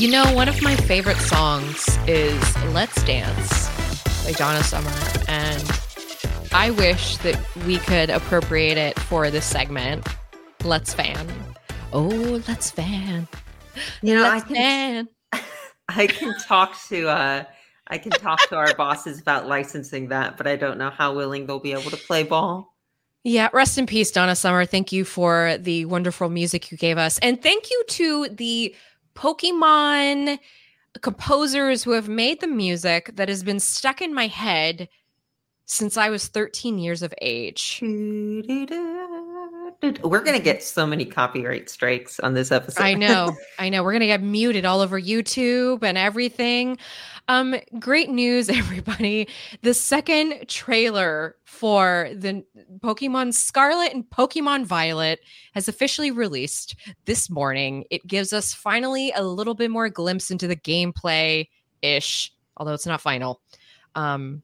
[0.00, 3.68] You know, one of my favorite songs is Let's Dance
[4.24, 4.90] by Donna Summer.
[5.28, 5.62] And
[6.52, 10.08] I wish that we could appropriate it for this segment.
[10.64, 11.28] Let's fan.
[11.92, 13.28] Oh, let's fan.
[14.00, 15.08] You know, I let's can fan.
[15.90, 17.44] I can talk to uh
[17.86, 21.44] I can talk to our bosses about licensing that, but I don't know how willing
[21.44, 22.74] they'll be able to play ball.
[23.22, 24.64] Yeah, rest in peace, Donna Summer.
[24.64, 27.18] Thank you for the wonderful music you gave us.
[27.18, 28.74] And thank you to the
[29.20, 30.38] Pokemon
[31.02, 34.88] composers who have made the music that has been stuck in my head
[35.66, 37.80] since I was 13 years of age.
[37.82, 38.64] We're
[40.24, 42.82] gonna get so many copyright strikes on this episode.
[42.82, 43.36] I know.
[43.58, 43.84] I know.
[43.84, 46.78] We're going to get muted all over YouTube and everything.
[47.30, 49.28] Um great news everybody.
[49.62, 52.44] The second trailer for the
[52.80, 55.20] Pokemon Scarlet and Pokemon Violet
[55.54, 57.84] has officially released this morning.
[57.88, 61.46] It gives us finally a little bit more glimpse into the gameplay
[61.82, 63.40] ish, although it's not final.
[63.94, 64.42] Um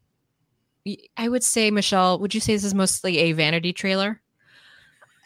[1.16, 4.22] I would say Michelle, would you say this is mostly a vanity trailer?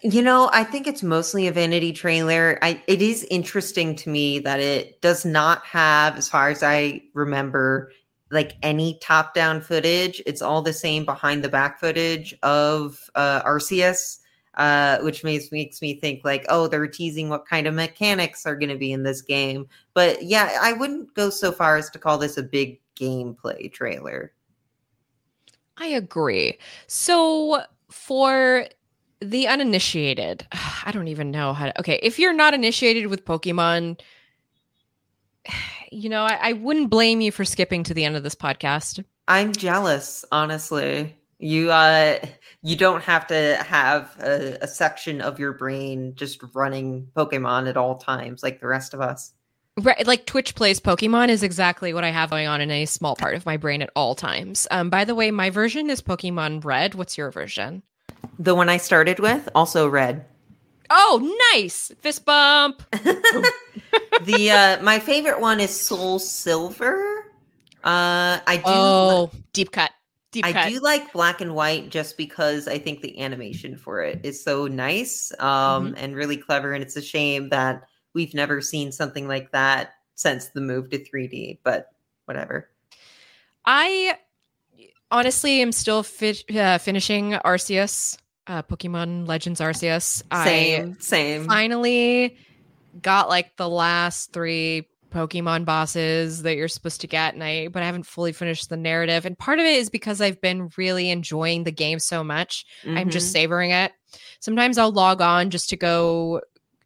[0.02, 2.58] You know, I think it's mostly a vanity trailer.
[2.62, 7.02] I it is interesting to me that it does not have, as far as I
[7.12, 7.92] remember,
[8.30, 10.22] like any top-down footage.
[10.24, 14.20] It's all the same behind the back footage of uh Arceus,
[14.54, 18.56] uh, which makes makes me think like, oh, they're teasing what kind of mechanics are
[18.56, 19.66] gonna be in this game.
[19.92, 24.32] But yeah, I wouldn't go so far as to call this a big gameplay trailer.
[25.76, 26.58] I agree.
[26.86, 28.66] So for
[29.20, 30.46] the uninitiated,
[30.84, 31.80] I don't even know how to.
[31.80, 34.00] Okay, if you're not initiated with Pokemon,
[35.90, 39.04] you know, I, I wouldn't blame you for skipping to the end of this podcast.
[39.28, 41.16] I'm jealous, honestly.
[41.38, 42.18] You uh
[42.62, 47.78] you don't have to have a, a section of your brain just running Pokemon at
[47.78, 49.32] all times like the rest of us.
[49.78, 53.16] Right, like Twitch plays Pokemon is exactly what I have going on in a small
[53.16, 54.68] part of my brain at all times.
[54.70, 56.94] Um, by the way, my version is Pokemon Red.
[56.94, 57.82] What's your version?
[58.38, 60.24] The one I started with, also red.
[60.90, 62.82] Oh, nice fist bump.
[64.24, 67.26] the uh my favorite one is Soul Silver.
[67.84, 69.90] Uh I do Oh, deep cut.
[70.32, 70.68] Deep I cut.
[70.68, 74.66] do like black and white just because I think the animation for it is so
[74.68, 76.72] nice um, and really clever.
[76.72, 77.82] And it's a shame that
[78.14, 81.88] we've never seen something like that since the move to 3D, but
[82.26, 82.70] whatever.
[83.64, 84.18] I
[85.10, 90.22] honestly am still fi- uh, finishing Arceus, uh, Pokemon Legends Arceus.
[90.32, 91.46] Same, I same.
[91.46, 92.36] finally
[93.00, 97.82] got like the last three Pokemon bosses that you're supposed to get, and I but
[97.82, 99.26] I haven't fully finished the narrative.
[99.26, 102.64] And part of it is because I've been really enjoying the game so much.
[102.86, 103.32] I'm just Mhm.
[103.32, 103.92] savoring it.
[104.38, 106.40] Sometimes I'll log on just to go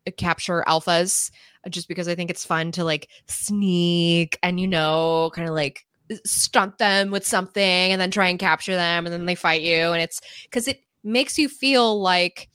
[0.07, 1.31] uh, capture alphas,
[1.67, 5.55] uh, just because I think it's fun to like sneak and you know, kind of
[5.55, 5.85] like
[6.25, 9.75] stunt them with something and then try and capture them and then they fight you
[9.75, 12.49] and it's because it makes you feel like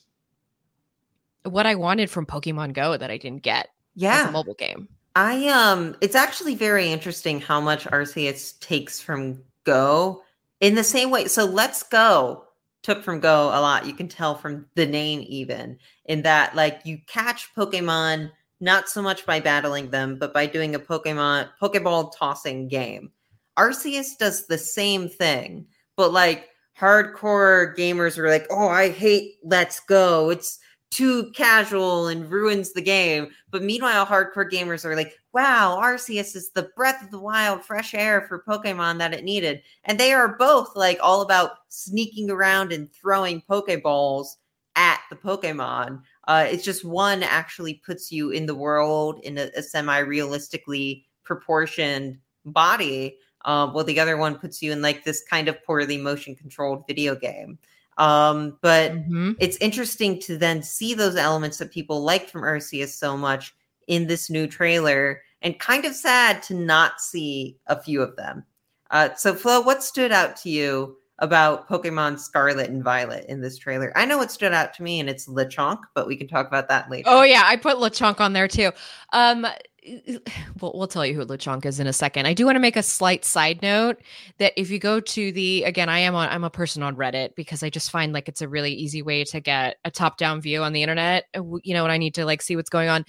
[1.44, 4.30] what I wanted from Pokemon Go that I didn't get as yeah.
[4.30, 4.88] a mobile game.
[5.16, 10.24] I um it's actually very interesting how much Arceus takes from Go
[10.60, 11.26] in the same way.
[11.28, 12.46] So Let's Go
[12.84, 13.86] took from Go a lot.
[13.86, 18.32] You can tell from the name even in that like you catch Pokemon
[18.62, 23.12] not so much by battling them, but by doing a Pokemon Pokeball tossing game.
[23.60, 26.48] Arceus does the same thing, but like
[26.80, 30.30] hardcore gamers are like, "Oh, I hate Let's Go.
[30.30, 30.60] It's
[30.92, 36.52] too casual and ruins the game." But meanwhile, hardcore gamers are like, "Wow, Arceus is
[36.52, 40.38] the breath of the wild, fresh air for Pokemon that it needed." And they are
[40.38, 44.38] both like all about sneaking around and throwing Pokeballs
[44.78, 46.02] at the Pokemon.
[46.30, 52.20] Uh, it's just one actually puts you in the world in a, a semi-realistically proportioned
[52.46, 56.36] body um, while the other one puts you in like this kind of poorly motion
[56.36, 57.58] controlled video game.
[57.98, 59.36] Um, but Mhm.
[59.40, 63.54] it's interesting to then see those elements that people liked from Arceus so much
[63.88, 68.46] in this new trailer, and kind of sad to not see a few of them.
[68.92, 73.58] Uh, so, Flo, what stood out to you about Pokemon Scarlet and Violet in this
[73.58, 73.92] trailer?
[73.96, 76.70] I know what stood out to me, and it's Lechonk, but we can talk about
[76.70, 77.10] that later.
[77.10, 78.72] Oh yeah, I put Lechonk on there too.
[79.12, 79.46] Um,
[80.62, 82.26] we'll, we'll tell you who Lechonk is in a second.
[82.26, 83.98] I do want to make a slight side note
[84.38, 87.36] that if you go to the again, I am on I'm a person on Reddit
[87.36, 90.42] because I just find like it's a really easy way to get a top down
[90.42, 91.26] view on the internet.
[91.36, 93.06] uh, You know, when I need to like see what's going on.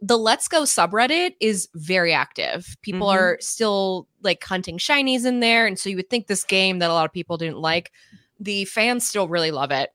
[0.00, 2.76] The Let's Go subreddit is very active.
[2.80, 3.14] People Mhm.
[3.14, 6.88] are still like hunting shinies in there, and so you would think this game that
[6.88, 7.92] a lot of people didn't like,
[8.40, 9.90] the fans still really love it.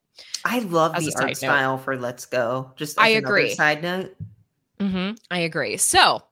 [0.45, 1.37] I love As the art note.
[1.37, 2.71] style for Let's Go.
[2.75, 3.55] Just I agree.
[3.55, 4.15] Side note.
[4.81, 5.77] Hmm I agree.
[5.77, 6.23] So,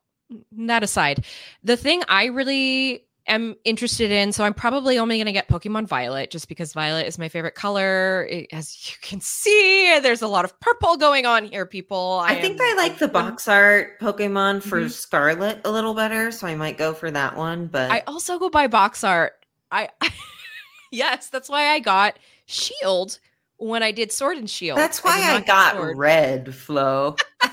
[0.54, 1.26] that aside,
[1.64, 5.88] the thing I really am interested in, so I'm probably only going to get Pokemon
[5.88, 8.26] Violet just because Violet is my favorite color.
[8.30, 12.22] It- as you can see, there's a lot of purple going on here, people.
[12.24, 14.90] I, think am- I like the box art Pokemon for Mhm.
[14.92, 17.68] Scarlet a little better, so I might go for that one.
[17.68, 19.34] But I also go by box art.
[19.72, 19.90] I,
[20.92, 23.20] yes, that's why I got Shield
[23.58, 24.78] when I did Sword and Shield.
[24.80, 25.98] that's why I get got Sword.
[25.98, 27.16] red, Flo.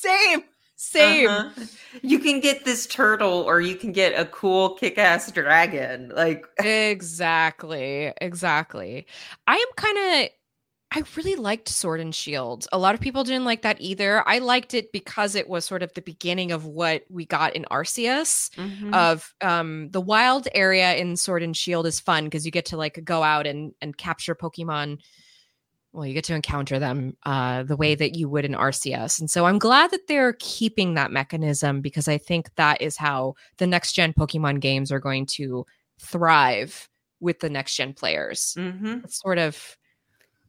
[0.00, 0.44] Same,
[0.76, 1.28] same.
[1.28, 1.64] Uh-huh.
[2.02, 6.12] You can get this turtle, or you can get a cool kick-ass dragon.
[6.14, 9.06] Like exactly exactly
[9.46, 10.28] i am kind of
[10.92, 14.38] i really liked sword and shield a lot of people didn't like that either i
[14.38, 18.50] liked it because it was sort of the beginning of what we got in arceus
[18.56, 18.94] mhm.
[18.94, 22.76] of um the wild area in sword and shield is fun because you get to
[22.76, 24.98] like go out and and capture pokemon
[25.92, 29.30] well you get to encounter them uh the way that you would in arceus and
[29.30, 33.66] so i'm glad that they're keeping that mechanism because i think that is how the
[33.66, 35.64] next gen pokemon games are going to
[35.98, 36.88] thrive
[37.20, 39.04] with the next gen players Mhm.
[39.04, 39.76] it's sort of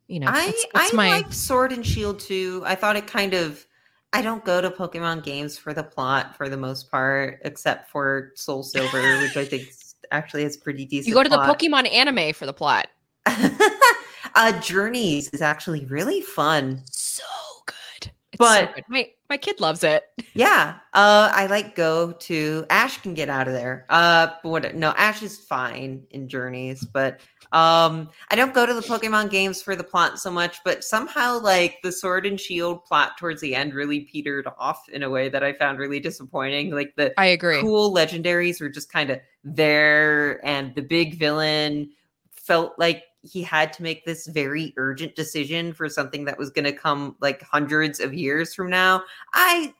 [0.07, 2.63] you know I it's, I my liked Sword and Shield too.
[2.65, 3.63] I thought it kind of.
[4.11, 8.31] I don't go to Pokemon games for the plot for the most part, except for
[8.33, 9.71] Soul Silver, which I think
[10.09, 11.09] actually is pretty decent.
[11.09, 12.87] you go to the pokemon anime for the plot
[14.35, 16.81] uh, Journeys is actually really fun.
[16.85, 17.23] so
[17.65, 18.83] good it's But- so good.
[18.89, 20.03] my My kid loves it.
[20.35, 20.75] Yeah.
[20.93, 23.85] Uh I like go to Ash can get out of there.
[23.89, 27.19] Uh what no, Ash is fine in journeys, but
[27.51, 31.39] um I don't go to the Pokemon games for the plot so much, but somehow
[31.39, 35.27] like the sword and shield plot towards the end really petered off in a way
[35.29, 36.71] that I found really disappointing.
[36.71, 37.59] Like the I agree.
[37.59, 41.89] cool legendaries were just kind of there and the big villain
[42.31, 46.65] felt like he had to make this very urgent decision for something that was going
[46.65, 49.03] to come like hundreds of years from now.
[49.33, 49.73] I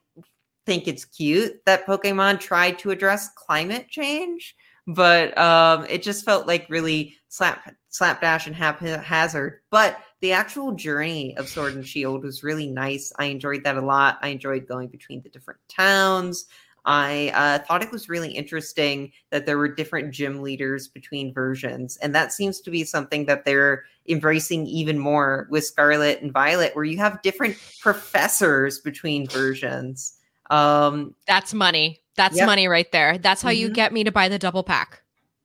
[0.66, 4.56] think it's cute that Pokemon tried to address climate change,
[4.88, 9.62] but um, it just felt like really slap slapdash and haphazard.
[9.72, 13.12] But the actual journey of Sword and Shield was really nice.
[13.18, 14.20] I enjoyed that a lot.
[14.22, 16.46] I enjoyed going between the different towns.
[16.90, 21.98] I uh, thought it was really interesting that there were different gym leaders between versions.
[21.98, 26.76] And that seems to be something that they're embracing even more with Scarlet and Violet,
[26.76, 30.18] where you have different professors between versions.
[30.50, 32.02] Um, That's money.
[32.16, 32.48] That's Yep.
[32.48, 33.20] money right there.
[33.20, 33.74] That's how you Mhm.
[33.76, 35.04] get me to buy the double pack.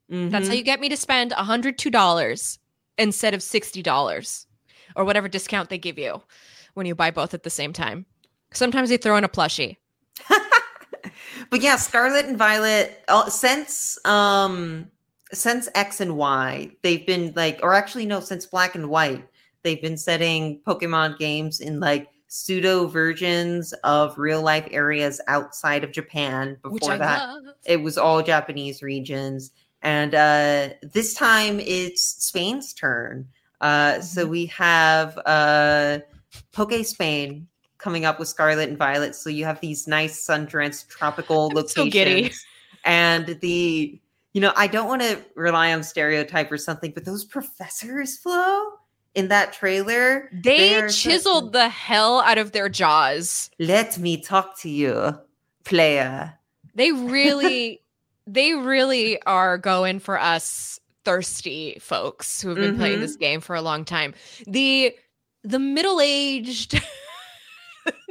[0.08, 0.56] That's how mhm.
[0.56, 2.58] you get me to spend $102
[2.96, 4.46] instead of $60
[4.96, 6.22] or whatever discount they give you
[6.72, 8.06] when you buy both at the same time.
[8.54, 9.76] Sometimes they throw in a plushie.
[11.50, 14.90] but yeah, Scarlet and Violet uh, since um
[15.32, 19.26] since X and Y, they've been like, or actually no, since Black and White,
[19.62, 25.92] they've been setting Pokemon games in like pseudo versions of real life areas outside of
[25.92, 26.56] Japan.
[26.62, 27.42] Before that, love.
[27.64, 29.50] it was all Japanese regions.
[29.82, 33.28] And uh, this time it's Spain's turn.
[33.60, 34.30] Uh, So Mm-hmm.
[34.30, 35.98] we have uh,
[36.52, 37.48] Poke Spain
[37.84, 39.14] coming up with Scarlet and Violet.
[39.14, 41.92] So you have these nice sun drenched tropical I'm so locations.
[41.92, 42.30] giddy.
[42.84, 44.00] And the,
[44.32, 48.64] you know, I don't want to rely on stereotype or something, but those professors, Flo,
[49.14, 53.50] in that trailer, They they're chiseled the hell out of their jaws.
[53.60, 55.18] let me talk to you,
[55.64, 56.34] player.
[56.74, 57.82] They really,
[58.26, 63.02] they really are going for us thirsty folks who have been playing Mhm.
[63.02, 64.14] this game for a long time.
[64.46, 64.96] The
[65.46, 66.80] the middle-aged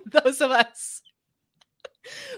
[0.24, 1.02] those of us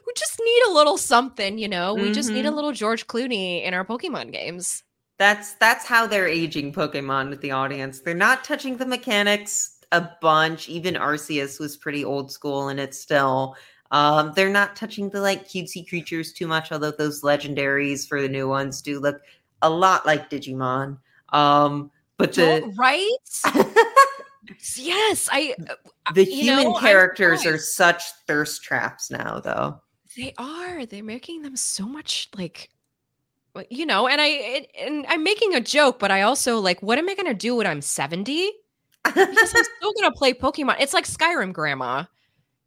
[0.03, 1.95] who just need a little something, you know.
[1.95, 2.55] We just need a Mhm.
[2.55, 4.83] little George Clooney in our Pokemon games.
[5.17, 8.01] That's that's how they're aging Pokemon with the audience.
[8.01, 10.67] They're not touching the mechanics a bunch.
[10.69, 13.55] Even Arceus was pretty old school and it's still
[13.91, 18.27] um they're not touching the like cutesy creatures too much, although those legendaries for the
[18.29, 19.21] new ones do look
[19.61, 20.97] a lot like Digimon.
[21.29, 23.09] Um but the right?
[24.75, 25.73] yes, I uh,
[26.05, 29.81] uh, the human know, characters are such thirst traps now though.
[30.17, 30.85] They are.
[30.85, 32.69] They're making them so much like
[33.55, 36.81] uh, you know, and I and, and I'm making a joke, but I also like
[36.81, 38.51] what am I going to do when I'm 70?
[39.03, 40.77] Because I'm still going to play Pokemon.
[40.79, 42.05] It's like Skyrim grandma.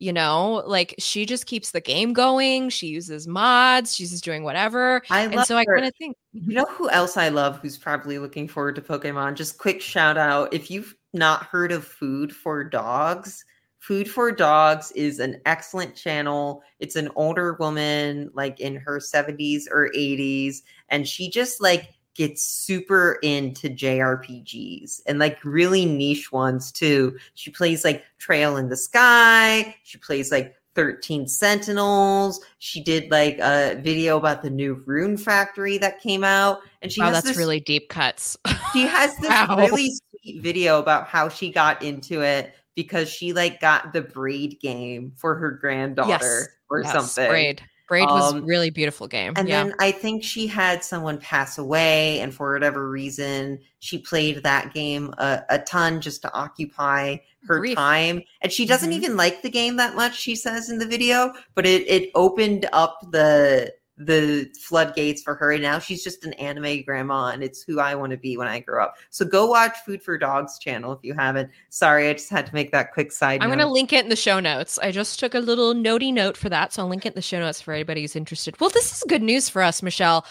[0.00, 2.70] You know, like she just keeps the game going.
[2.70, 3.94] She uses mods.
[3.96, 5.02] She's just doing whatever.
[5.10, 5.74] I And love so I her.
[5.74, 6.74] kind of think You know mm-hmm.
[6.74, 9.34] who else I love who's probably looking forward to Pokemon?
[9.34, 10.54] Just quick shout out.
[10.54, 13.44] If you've not heard of Food for Dogs,
[13.78, 16.62] Food for Dogs is an excellent channel.
[16.80, 22.42] It's an older woman, like in her 70s or 80s, and she just like gets
[22.42, 27.16] super into JRPGs and like really niche ones too.
[27.34, 32.40] She plays like Trail in the Sky, she plays like 13 Sentinels.
[32.60, 36.60] She did like a video about the new Rune Factory that came out.
[36.82, 38.36] And she wow, has that's this, really deep cuts.
[38.72, 39.56] she has this Wow.
[39.58, 44.60] really sweet video about how she got into it because she like got the braid
[44.60, 47.28] game for her granddaughter or Yes, something.
[47.28, 47.62] Braid.
[47.88, 49.32] Braid was Um, really beautiful game.
[49.36, 49.64] And yeah.
[49.64, 54.74] then I think she had someone pass away, and for whatever reason, she played that
[54.74, 57.16] game a, a ton just to occupy
[57.46, 57.76] her Grief.
[57.76, 58.22] time.
[58.42, 58.94] And she doesn't Mhm.
[58.96, 62.68] even like the game that much, she says in the video, but it, it opened
[62.72, 65.52] up the the floodgates for her.
[65.52, 68.46] And now she's just an anime grandma, and it's who I want to be when
[68.46, 68.96] I grow up.
[69.10, 71.50] So go watch Food for Dogs channel if you haven't.
[71.68, 74.08] Sorry, I just had to make that quick side I'm going to link it in
[74.08, 74.78] the show notes.
[74.78, 77.22] I just took a little notey note for that, so I'll link it in the
[77.22, 78.58] show notes for anybody who's interested.
[78.60, 80.24] Well, this is good news for us, Michelle.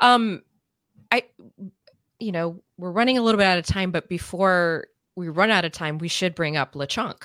[0.00, 0.42] Um,
[1.10, 1.24] I,
[2.18, 5.64] you know, we're running a little bit out of time, but before we run out
[5.64, 7.24] of time, we should bring up LeChonk.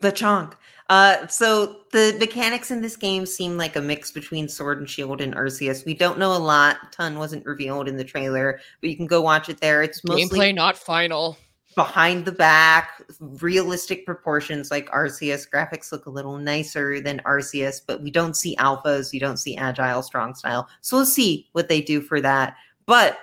[0.00, 0.54] The chonk.
[0.90, 5.20] Uh, so the mechanics in this game seem like a mix between Sword and Shield
[5.20, 5.86] and Arceus.
[5.86, 6.78] We don't know a lot.
[6.82, 9.84] A ton wasn't revealed in the trailer, but you can go watch it there.
[9.84, 11.38] It's mostly Gameplay not final.
[11.76, 15.48] behind the back, realistic proportions like Arceus.
[15.48, 19.12] Graphics look a little nicer than Arceus, but we don't see alphas.
[19.12, 20.68] You don't see agile strong style.
[20.80, 22.56] So we'll see what they do for that.
[22.86, 23.18] But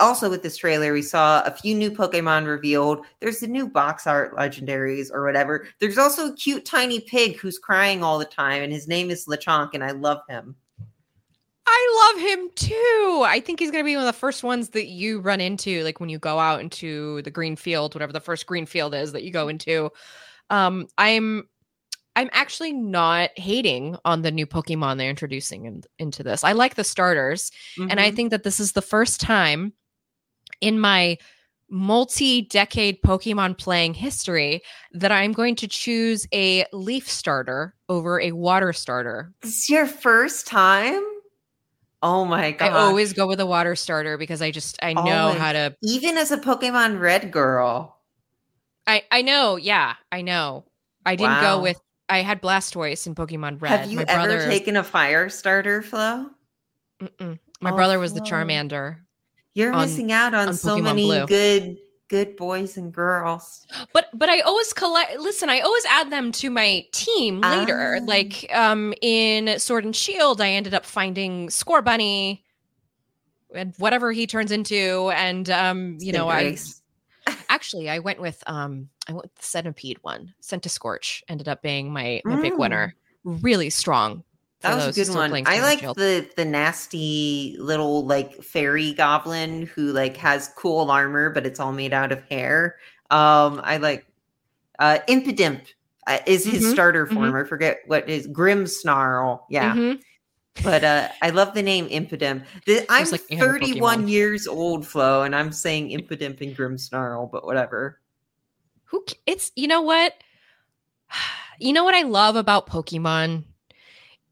[0.00, 3.04] also with this trailer, we saw a few new Pokemon revealed.
[3.20, 5.66] There's the new box art legendaries or whatever.
[5.78, 9.26] There's also a cute tiny pig who's crying all the time, and his name is
[9.26, 10.56] Lechonk, and I love him.
[11.66, 13.22] I love him too.
[13.24, 15.84] I think he's going to be one of the first ones that you run into,
[15.84, 19.12] like when you go out into the green field, whatever the first green field is
[19.12, 19.90] that you go into.
[20.48, 21.48] Um, I'm
[22.16, 26.42] I'm actually not hating on the new Pokemon they're introducing in, into this.
[26.42, 27.88] I like the starters, mm-hmm.
[27.90, 28.16] and I mm-hmm.
[28.16, 29.72] think that this is the first time
[30.60, 31.18] in my
[31.70, 34.60] multi-decade Pokemon playing history
[34.92, 39.32] that I'm going to choose a leaf starter over a water starter.
[39.42, 41.02] This is your first time?
[42.02, 42.72] Oh my god.
[42.72, 45.38] I always go with a water starter because I just I know always.
[45.38, 47.98] how to even as a Pokemon Red girl.
[48.86, 50.64] I I know, yeah, I know.
[51.04, 51.56] I didn't wow.
[51.56, 53.80] go with I had Blastoise in Pokemon Red.
[53.80, 56.30] Have you My ever brother, taken a fire starter, Flo?
[57.00, 57.38] Mm-mm.
[57.60, 58.96] My oh, brother was the Charmander.
[59.54, 61.26] You're on, missing out on, on so Pokemon many Blue.
[61.26, 61.78] good
[62.08, 63.66] good boys and girls.
[63.92, 67.96] But but I always collect listen, I always add them to my team later.
[67.96, 72.42] Um, like um in Sword and Shield, I ended up finding Scorbunny
[73.54, 75.10] and whatever he turns into.
[75.14, 76.56] And um, you know, I
[77.48, 80.34] actually I went with um I went with the centipede one.
[80.40, 81.24] Scorch.
[81.28, 82.42] ended up being my my mm.
[82.42, 82.94] big winner.
[83.24, 84.24] Really strong
[84.60, 85.32] that was a good one.
[85.46, 91.46] I like the the nasty little like fairy goblin who like has cool armor, but
[91.46, 92.76] it's all made out of hair.
[93.10, 94.06] Um, I like
[94.78, 95.62] uh Impidimp
[96.06, 96.72] uh, is his mm-hmm.
[96.72, 97.14] starter mm-hmm.
[97.14, 97.28] form.
[97.28, 97.44] Mm-hmm.
[97.44, 99.40] I forget what is Grimmsnarl.
[99.48, 99.74] Yeah.
[99.74, 100.00] Mm-hmm.
[100.62, 102.44] But uh, I love the name Impidimp.
[102.66, 108.00] The, I'm like 31 years old, Flo, and I'm saying Impidimp and Grimmsnarl, but whatever.
[108.86, 109.04] Who?
[109.26, 110.14] It's you know what?
[111.62, 113.44] You know what I love about Pokemon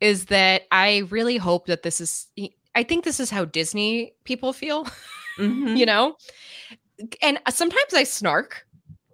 [0.00, 2.28] is that I really hope that this is
[2.74, 4.86] I think this is how Disney people feel.
[5.38, 5.76] Mm-hmm.
[5.76, 6.16] you know?
[7.22, 8.66] And sometimes I snark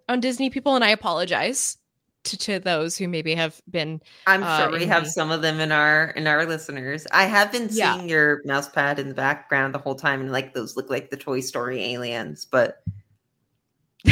[0.08, 1.76] on Disney people and I apologize
[2.24, 5.10] to, to those who maybe have been I'm uh, sure we have the...
[5.10, 7.06] some of them in our in our listeners.
[7.12, 7.94] I have been yeah.
[7.94, 11.10] seeing your mouse pad in the background the whole time and like those look like
[11.10, 12.82] the Toy Story aliens, but.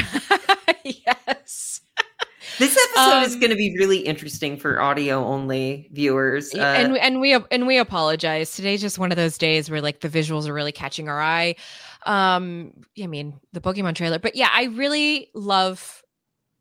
[2.58, 6.54] This episode um, is going to be really interesting for audio only viewers.
[6.54, 8.54] Uh, and and we and we apologize.
[8.54, 11.56] Today's just one of those days where like the visuals are really catching our eye.
[12.04, 12.72] Um,
[13.02, 16.02] I mean the Pokemon trailer, but yeah, I really love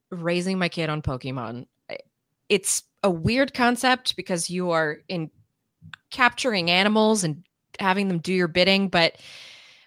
[0.10, 1.68] raising my kid on Pokemon.
[2.50, 5.32] It's a weird concept because you are in
[6.12, 7.44] capturing animals and
[7.80, 9.16] having them do your bidding, but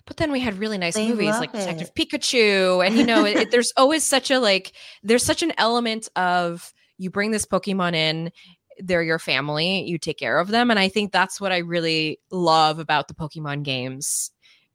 [0.06, 2.08] but then we had really nice they movies like Detective it.
[2.10, 6.72] Pikachu, and you know, it, there's always such a like, there's such an element of
[6.98, 8.30] you bring this Pokemon in,
[8.78, 12.20] they're your family, you take care of them, and I think that's what I really
[12.30, 14.30] love about the Pokemon games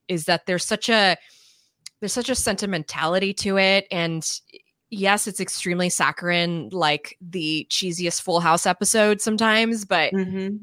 [0.08, 1.16] is that there's such a
[2.00, 4.26] there's such a sentimentality to it, and
[4.90, 10.58] yes, it's extremely saccharine, like the cheesiest Full House episode sometimes, but mm-hmm.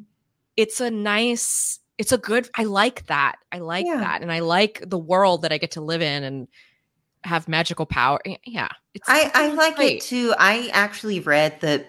[0.57, 3.99] it's a nice it's a good i like that i like yeah.
[3.99, 6.49] that and i like the world that i get to live in and
[7.25, 9.97] have magical power yeah it's i i like great.
[9.97, 11.85] it too i actually read the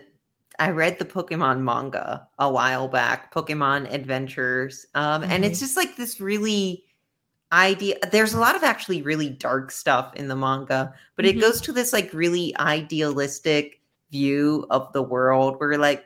[0.59, 5.31] i read the pokemon manga a while back pokemon adventures um mm-hmm.
[5.31, 5.65] and it's mm-hmm.
[5.65, 6.83] just like this really
[7.53, 11.37] idea there's a lot of actually really dark stuff in the manga but mm-hmm.
[11.37, 13.81] it goes to this like really idealistic
[14.11, 16.05] view of the world where like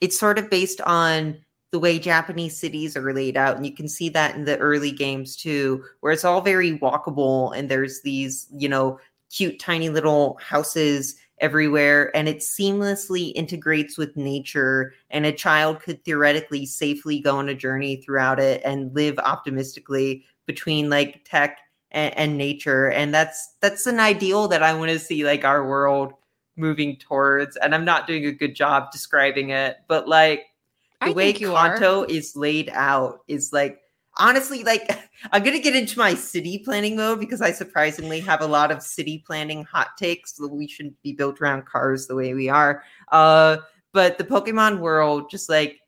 [0.00, 1.36] it's sort of based on
[1.70, 3.56] the way Japanese cities are laid out.
[3.56, 7.56] And you can see that in the early games too, where it's all very walkable
[7.56, 8.98] and there's these, you know,
[9.30, 16.04] cute, tiny little houses everywhere and it seamlessly integrates with nature and a child could
[16.04, 21.58] theoretically safely go on a journey throughout it and live optimistically between like tech
[21.90, 25.66] and, and nature and that's that's an ideal that i want to see like our
[25.66, 26.12] world
[26.56, 30.46] moving towards and i'm not doing a good job describing it but like
[31.00, 32.06] the I way Kanto are.
[32.06, 33.80] is laid out is like
[34.18, 34.88] honestly like
[35.32, 38.82] I'm gonna get into my city planning mode because I surprisingly have a lot of
[38.82, 42.82] city planning hot takes that we shouldn't be built around cars the way we are.
[43.12, 43.58] Uh,
[43.92, 45.80] but the Pokemon world just like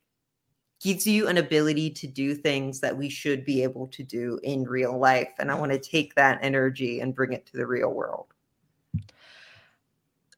[0.80, 4.64] gives you an ability to do things that we should be able to do in
[4.64, 5.28] real life.
[5.38, 8.29] And I want to take that energy and bring it to the real world.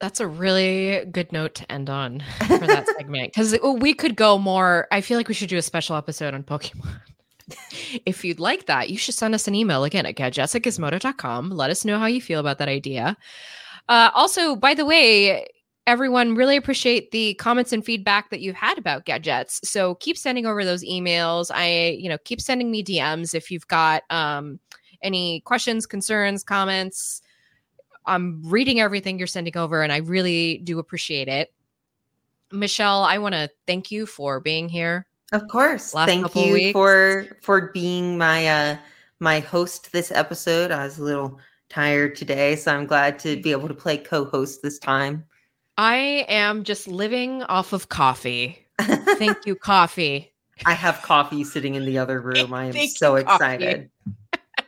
[0.03, 4.37] That's a really good note to end on for that segment because we could go
[4.37, 4.89] more.
[4.91, 7.01] I feel like we should do a special episode on Pokemon.
[8.05, 11.51] if you'd like that, you should send us an email again at gadgetsatgizmodo.com.
[11.51, 13.17] Let us know how you feel about that idea.
[13.89, 15.47] Uh, also, by the way,
[15.87, 19.61] everyone really appreciate the comments and feedback that you've had about gadgets.
[19.63, 21.49] So keep sending over those emails.
[21.55, 24.59] I, you know, keep sending me DMs if you've got um
[25.01, 27.23] any questions, concerns, comments.
[28.07, 31.53] I'm reading everything you're sending over, and I really do appreciate it.
[32.51, 35.07] Michelle, I want to thank you for being here.
[35.33, 35.95] Of course.
[35.95, 36.73] Last Thank you weeks.
[36.73, 38.77] for for being my uh
[39.19, 40.71] my host this episode.
[40.71, 41.39] I was a little
[41.71, 45.25] tired today, so I'm glad to be able to play co-host this time.
[45.79, 48.67] I am just living off of coffee.
[48.81, 50.35] Thank you, coffee.
[50.67, 52.53] I have coffee sitting in the other room.
[52.55, 53.33] I am so coffee.
[53.33, 53.91] excited.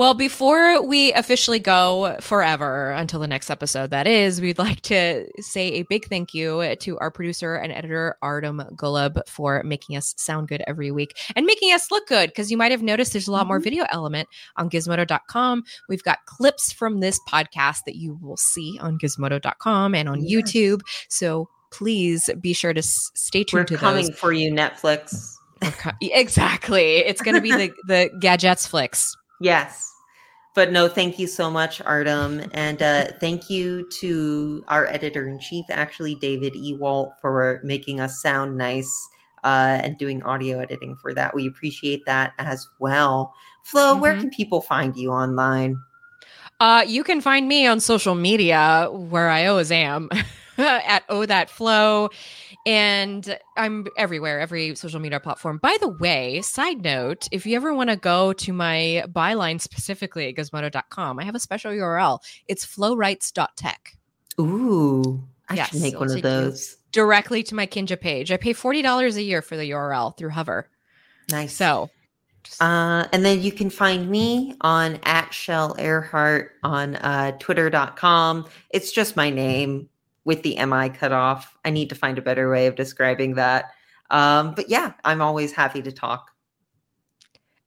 [0.00, 5.26] Well, before we officially go forever until the next episode, that is, we'd like to
[5.42, 10.14] say a big thank you to our producer and editor, Artem Golub, for making us
[10.16, 12.30] sound good every week and making us look good.
[12.30, 13.64] Because you might have noticed there's a lot more mm-hmm.
[13.64, 14.26] video element
[14.56, 15.64] on gizmodo.com.
[15.86, 20.50] We've got clips from this podcast that you will see on gizmodo.com and on Yes.
[20.50, 20.80] YouTube.
[21.10, 24.18] So please be sure to s- stay tuned We're to coming those.
[24.18, 25.34] for you, Netflix.
[26.00, 26.96] Exactly.
[27.00, 29.14] It's going to be the, the gadgets flicks.
[29.42, 29.89] Yes.
[30.54, 32.42] But no, thank you so much, Artem.
[32.52, 38.20] And uh, thank you to our editor in chief, actually, David Ewalt, for making us
[38.20, 39.08] sound nice
[39.44, 41.34] uh, and doing audio editing for that.
[41.34, 43.32] We appreciate that as well.
[43.62, 44.20] Flo, where Mhm.
[44.20, 45.80] can people find you online?
[46.58, 50.10] Uh, you can find me on social media where I always am
[50.58, 52.10] at Oh That Flow.
[52.66, 55.58] And I'm everywhere, every social media platform.
[55.62, 60.28] By the way, side note, if you ever want to go to my byline specifically
[60.28, 62.18] at gizmodo.com, I have a special URL.
[62.48, 63.96] It's flowrights.tech.
[64.40, 66.76] Ooh, I Yes, should make one of those.
[66.92, 68.32] Directly to my Kinja page.
[68.32, 70.68] I pay $40 a year for the URL through Hover.
[71.30, 71.52] Nice.
[71.54, 71.90] So
[72.58, 78.46] Uh, and then you can find me on at Shell Ehrhardt on uh, twitter.com.
[78.70, 79.89] It's just my name
[80.24, 81.56] with the MI cut off.
[81.64, 83.72] I need to find a better way of describing that.
[84.10, 86.30] Um, but yeah, I'm always happy to talk.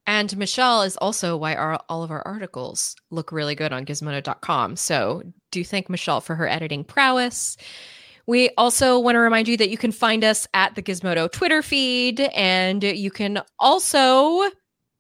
[0.06, 4.76] And Michelle is also why our, all of our articles look really good on gizmodo.com.
[4.76, 7.56] So do thank Michelle for her editing prowess.
[8.26, 11.62] We also want to remind you that you can find us at the Gizmodo Twitter
[11.62, 14.50] feed, and you can also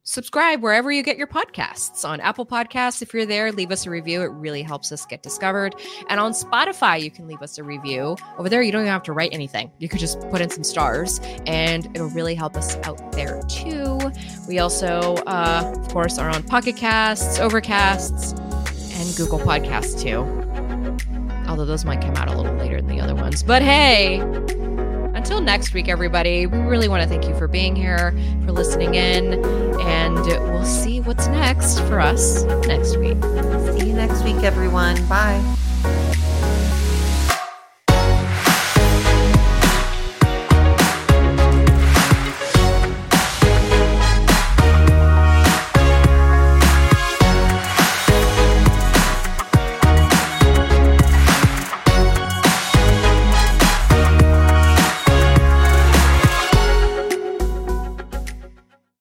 [0.03, 2.07] subscribe wherever you get your podcasts.
[2.07, 4.21] On Apple Podcasts, if you're there, leave us a review.
[4.21, 5.75] It really helps us get discovered.
[6.09, 8.17] And on Spotify, you can leave us a review.
[8.37, 9.71] Over there, you don't even have to write anything.
[9.79, 13.99] You could just put in some stars, and it'll really help us out there too.
[14.47, 18.37] We also, uh, of course, are on Pocket Casts, Overcasts,
[18.99, 20.19] and Google Podcasts too.
[21.47, 23.43] Although those might come out a little later than the other ones.
[23.43, 24.17] But hey,
[25.23, 28.11] until next week, everybody, we really want to thank you for being here,
[28.43, 29.41] for listening in,
[29.79, 33.23] and we'll see what's next for us next week.
[33.79, 34.97] See you next week, everyone.
[35.07, 35.41] Bye.